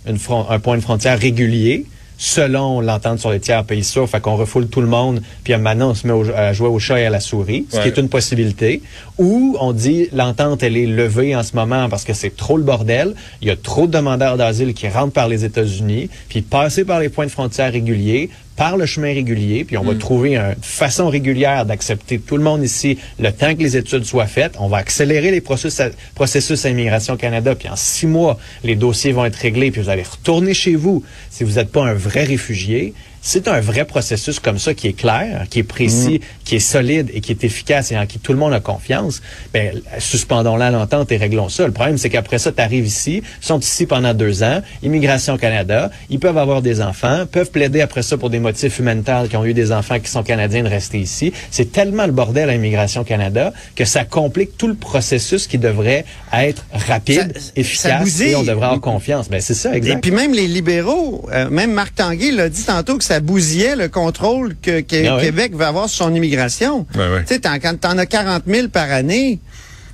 une 0.09 0.19
un 0.49 0.59
point 0.59 0.77
de 0.77 0.83
frontière 0.83 1.19
régulier 1.19 1.87
selon 2.21 2.81
l'entente 2.81 3.21
sur 3.21 3.31
les 3.31 3.38
tiers 3.38 3.62
pays 3.62 3.85
sûrs, 3.85 4.09
fait 4.11 4.21
qu'on 4.21 4.35
refoule 4.35 4.67
tout 4.67 4.81
le 4.81 4.88
monde, 4.88 5.23
puis 5.45 5.55
maintenant 5.57 5.91
on 5.91 5.95
se 5.95 6.05
met 6.05 6.12
au- 6.12 6.29
à 6.35 6.53
jouer 6.53 6.67
au 6.67 6.81
chat 6.81 6.99
et 6.99 7.07
à 7.07 7.11
la 7.11 7.21
souris, 7.21 7.67
ce 7.71 7.77
Ouais. 7.77 7.83
qui 7.85 7.88
est 7.91 7.97
une 8.00 8.09
possibilité. 8.09 8.83
Ou 9.19 9.57
on 9.61 9.73
dit 9.73 10.09
l'entente 10.12 10.65
elle 10.65 10.77
est 10.77 10.87
levée 10.87 11.37
en 11.37 11.45
ce 11.45 11.55
moment 11.55 11.88
parce 11.88 12.03
que 12.03 12.12
c'est 12.15 12.35
trop 12.37 12.57
le 12.57 12.65
bordel, 12.65 13.15
il 13.41 13.47
y 13.47 13.53
a 13.53 13.57
trop 13.57 13.87
de 13.87 13.93
demandeurs 13.93 14.37
d'asile 14.37 14.75
qui 14.75 14.88
rentrent 14.88 15.12
par 15.12 15.29
les 15.29 15.45
États-Unis, 15.45 16.11
puis 16.29 16.43
passer 16.43 16.85
par 16.85 16.99
les 16.99 17.09
points 17.09 17.27
de 17.27 17.31
frontière 17.31 17.71
réguliers, 17.71 18.31
par 18.59 18.77
le 18.77 18.87
chemin 18.87 19.15
régulier, 19.15 19.65
puis 19.65 19.79
on 19.79 19.85
va 19.85 19.95
trouver 19.95 20.35
une 20.35 20.57
façon 20.61 21.09
régulière 21.09 21.65
d'accepter 21.65 22.19
tout 22.19 22.37
le 22.37 22.43
monde 22.43 22.65
ici 22.65 22.99
le 23.21 23.30
temps 23.30 23.54
que 23.54 23.61
les 23.61 23.76
études 23.76 24.04
soient 24.04 24.26
faites. 24.26 24.56
On 24.59 24.67
va 24.67 24.78
accélérer 24.78 25.30
les 25.30 25.41
processus 25.41 25.78
à, 25.78 25.91
processus 26.17 26.67
à 26.67 26.71
Immigration 26.71 27.17
Canada, 27.17 27.54
puis 27.54 27.69
en 27.69 27.76
six 27.76 28.09
mois, 28.09 28.37
les 28.65 28.75
dossiers 28.75 29.13
vont 29.13 29.25
être 29.25 29.37
réglés, 29.37 29.71
puis 29.71 29.80
vous 29.80 29.91
allez 29.91 30.02
retourner 30.02 30.54
chez 30.54 30.75
vous 30.75 31.04
si 31.30 31.45
vous 31.45 31.52
n'êtes 31.52 31.71
pas 31.71 31.85
un 31.85 31.95
vrai 31.95 32.25
réfugié. 32.25 32.95
C'est 33.21 33.49
un 33.49 33.61
vrai 33.61 33.85
processus 33.85 34.41
comme 34.41 34.59
ça 34.59 34.75
qui 34.75 34.89
est 34.89 34.93
clair, 34.93 35.47
qui 35.50 35.59
est 35.59 35.63
précis, 35.65 36.21
qui 36.45 36.57
est 36.57 36.61
solide 36.61 37.11
et 37.13 37.21
qui 37.21 37.33
est 37.33 37.45
efficace 37.45 37.93
et 37.93 37.99
en 37.99 38.07
qui 38.07 38.19
tout 38.19 38.33
le 38.33 38.39
monde 38.39 38.52
a 38.54 38.61
confiance. 38.61 39.21
Ben, 39.52 39.81
suspendons-la 39.99 40.67
à 40.67 40.71
l'entente 40.71 41.11
et 41.13 41.17
réglons 41.17 41.49
ça. 41.49 41.67
Le 41.67 41.73
problème, 41.73 41.99
c'est 41.99 42.11
qu'après 42.11 42.39
ça, 42.39 42.52
tu 42.52 42.63
arrives 42.63 42.87
ici, 42.87 43.23
sont 43.41 43.59
ici 43.59 43.87
pendant 43.87 44.15
deux 44.15 44.43
ans, 44.43 44.63
Immigration 44.83 45.37
Canada, 45.37 45.91
ils 46.11 46.19
peuvent 46.19 46.39
avoir 46.39 46.63
des 46.63 46.81
enfants, 46.81 47.25
peuvent 47.31 47.50
plaider 47.50 47.81
après 47.81 48.02
ça 48.02 48.17
pour 48.17 48.31
des 48.31 48.39
motifs 48.39 48.78
humanitaires 48.78 49.26
qui 49.28 49.37
ont 49.37 49.45
eu 49.45 49.54
des 49.54 49.73
enfants 49.73 49.99
qui 50.00 50.11
sont 50.11 50.23
canadiens 50.23 50.63
de 50.63 50.69
rester 50.69 50.99
ici. 50.99 51.33
C'est 51.50 51.73
tellement 51.73 52.07
le 52.07 52.13
bordel 52.13 52.49
à 52.49 52.54
Immigration 52.54 53.04
Canada 53.04 53.52
que 53.75 53.85
ça 53.85 54.04
complique 54.04 54.57
tout 54.57 54.69
le 54.69 54.75
processus 54.75 55.47
qui 55.47 55.59
devrait 55.59 56.04
être 56.33 56.65
rapide, 56.73 57.33
Ça- 57.35 57.41
ça 57.41 57.52
efficace 57.57 58.02
bousille. 58.02 58.31
et 58.31 58.37
on 58.37 58.43
devrait 58.43 58.67
avoir 58.67 58.81
confiance. 58.81 59.28
Ben, 59.28 59.41
c'est 59.41 59.54
ça, 59.54 59.75
Et 59.75 59.78
exact. 59.78 60.00
puis 60.02 60.11
même 60.13 60.33
les 60.33 60.47
libéraux, 60.47 61.28
euh, 61.33 61.50
même 61.50 61.73
Marc 61.73 61.95
Tanguay 61.97 62.31
l'a 62.33 62.49
dit 62.49 62.63
tantôt 62.65 62.97
que 62.97 63.04
ça 63.08 63.21
bousillait 63.21 63.75
le 63.76 63.88
contrôle 63.88 64.54
que, 64.60 64.80
que 64.80 65.08
Ah. 65.08 65.21
Québec 65.21 65.54
va 65.54 65.68
avoir 65.68 65.88
sur 65.88 66.04
son 66.06 66.14
immigration. 66.14 66.86
Ouais, 66.94 67.08
ouais. 67.08 67.23
Tu 67.26 67.34
sais, 67.34 67.40
t'en- 67.40 67.58
quand 67.58 67.78
t'en 67.80 67.97
as 67.97 68.06
40 68.06 68.42
000 68.47 68.68
par 68.68 68.90
année, 68.92 69.38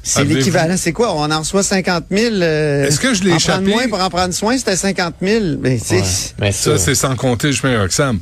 c'est 0.04 0.24
l'équivalent. 0.24 0.76
C'est 0.76 0.92
quoi? 0.92 1.14
On 1.16 1.30
en 1.30 1.38
reçoit 1.40 1.62
50 1.62 2.04
000. 2.10 2.34
euh, 2.36 2.86
Est-ce 2.86 3.00
que 3.00 3.14
je 3.14 3.24
l'ai 3.24 3.32
échappé? 3.34 3.62
prendre 3.64 3.68
moins 3.68 3.88
pour 3.88 4.00
en 4.00 4.10
prendre 4.10 4.32
soin, 4.34 4.56
c'était 4.56 4.76
50 4.76 5.14
000. 5.20 5.44
Mais 5.60 5.78
tu 5.78 5.84
sais, 5.84 5.94
Ouais. 5.96 6.02
Mais 6.40 6.52
Ça, 6.52 6.78
c'est 6.78 6.94
sans 6.94 7.16
compter 7.16 7.48
le 7.48 7.52
chemin 7.54 7.80
Roxham. 7.80 8.18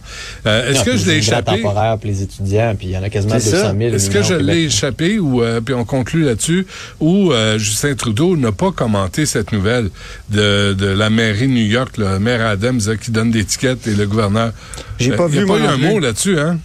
Euh, 0.46 0.70
Est-ce 0.70 0.84
que 0.84 0.96
je 0.96 1.06
l'ai 1.06 1.16
échappé? 1.18 1.56
temporaires, 1.60 1.98
puis 1.98 2.10
les 2.10 2.22
étudiants, 2.22 2.74
puis 2.78 2.88
il 2.88 2.92
y 2.92 2.96
en 2.98 3.02
a 3.02 3.10
quasiment 3.10 3.38
C'est 3.38 3.50
200 3.50 3.62
ça. 3.68 3.74
000. 3.78 3.94
Est-ce 3.94 4.10
que 4.10 4.22
je 4.22 4.34
l'ai 4.34 4.62
échappé 4.64 5.18
ou 5.18 5.42
euh, 5.42 5.60
puis 5.60 5.74
on 5.74 5.84
conclut 5.84 6.22
là-dessus 6.24 6.66
ou 7.00 7.32
euh, 7.32 7.58
Justin 7.58 7.94
Trudeau 7.94 8.36
n'a 8.36 8.52
pas 8.52 8.70
commenté 8.72 9.26
cette 9.26 9.52
nouvelle 9.52 9.90
de, 10.30 10.72
de 10.74 10.86
la 10.86 11.10
mairie 11.10 11.48
de 11.48 11.52
New 11.52 11.66
York, 11.66 11.96
le 11.98 12.18
maire 12.18 12.46
Adams 12.46 12.80
là, 12.86 12.96
qui 12.96 13.10
donne 13.10 13.30
des 13.30 13.44
tickets 13.44 13.86
et 13.86 13.94
le 13.94 14.06
gouverneur. 14.06 14.52
J'ai 14.98 15.12
Euh, 15.12 15.16
pas 15.16 15.26
il 15.28 15.34
y 15.34 15.38
a 15.38 15.40
vu, 15.42 15.46
pas 15.46 15.58
eu 15.58 15.66
un 15.66 15.76
mot 15.78 15.98
là-dessus, 15.98 16.38
hein? 16.38 16.58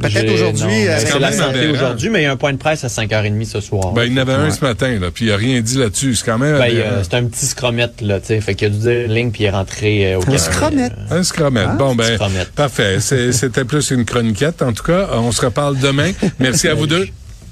Peut-être 0.00 0.32
aujourd'hui, 0.32 0.88
euh, 0.88 0.98
C'est 0.98 1.18
la 1.18 1.32
santé 1.32 1.68
aujourd'hui, 1.68 2.08
mais 2.10 2.20
il 2.20 2.24
y 2.24 2.26
a 2.26 2.32
un 2.32 2.36
point 2.36 2.52
de 2.52 2.58
presse 2.58 2.84
à 2.84 2.88
5h30 2.88 3.44
ce 3.46 3.60
soir. 3.60 3.92
Ben, 3.92 4.04
il 4.04 4.12
y 4.12 4.14
en 4.14 4.22
avait 4.22 4.32
un 4.32 4.50
ce 4.50 4.64
matin, 4.64 4.98
là, 5.00 5.10
puis 5.12 5.26
il 5.26 5.32
a 5.32 5.36
rien 5.36 5.60
dit 5.60 5.78
là-dessus. 5.78 6.16
C'est 6.16 6.26
quand 6.26 6.38
même 6.38 6.58
Ben, 6.58 7.02
c'est 7.02 7.14
un 7.14 7.24
petit 7.24 7.46
scromette, 7.46 8.00
là, 8.00 8.20
tu 8.20 8.26
sais. 8.26 8.40
Fait 8.40 8.54
qu'il 8.54 8.66
a 8.66 8.70
dû 8.70 8.78
dire 8.78 9.06
une 9.06 9.14
ligne, 9.14 9.30
puis 9.30 9.44
il 9.44 9.46
est 9.46 9.50
rentré 9.50 10.12
euh, 10.14 10.18
au 10.18 10.20
Canada. 10.20 10.38
scromette? 10.42 10.92
Un 11.10 11.22
scromette. 11.22 11.68
Ah, 11.70 11.74
bon, 11.74 11.94
ben, 11.94 12.14
scromette. 12.14 12.50
parfait. 12.52 12.98
C'était 13.00 13.64
plus 13.64 13.90
une 13.90 14.04
chroniquette. 14.04 14.62
En 14.62 14.72
tout 14.72 14.82
cas, 14.82 15.10
on 15.12 15.30
se 15.32 15.44
reparle 15.44 15.78
demain. 15.78 16.10
Merci 16.38 16.68
à 16.68 16.74
vous 16.74 16.86
deux. 16.86 17.08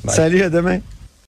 Salut, 0.08 0.42
à 0.42 0.50
demain. 0.50 0.80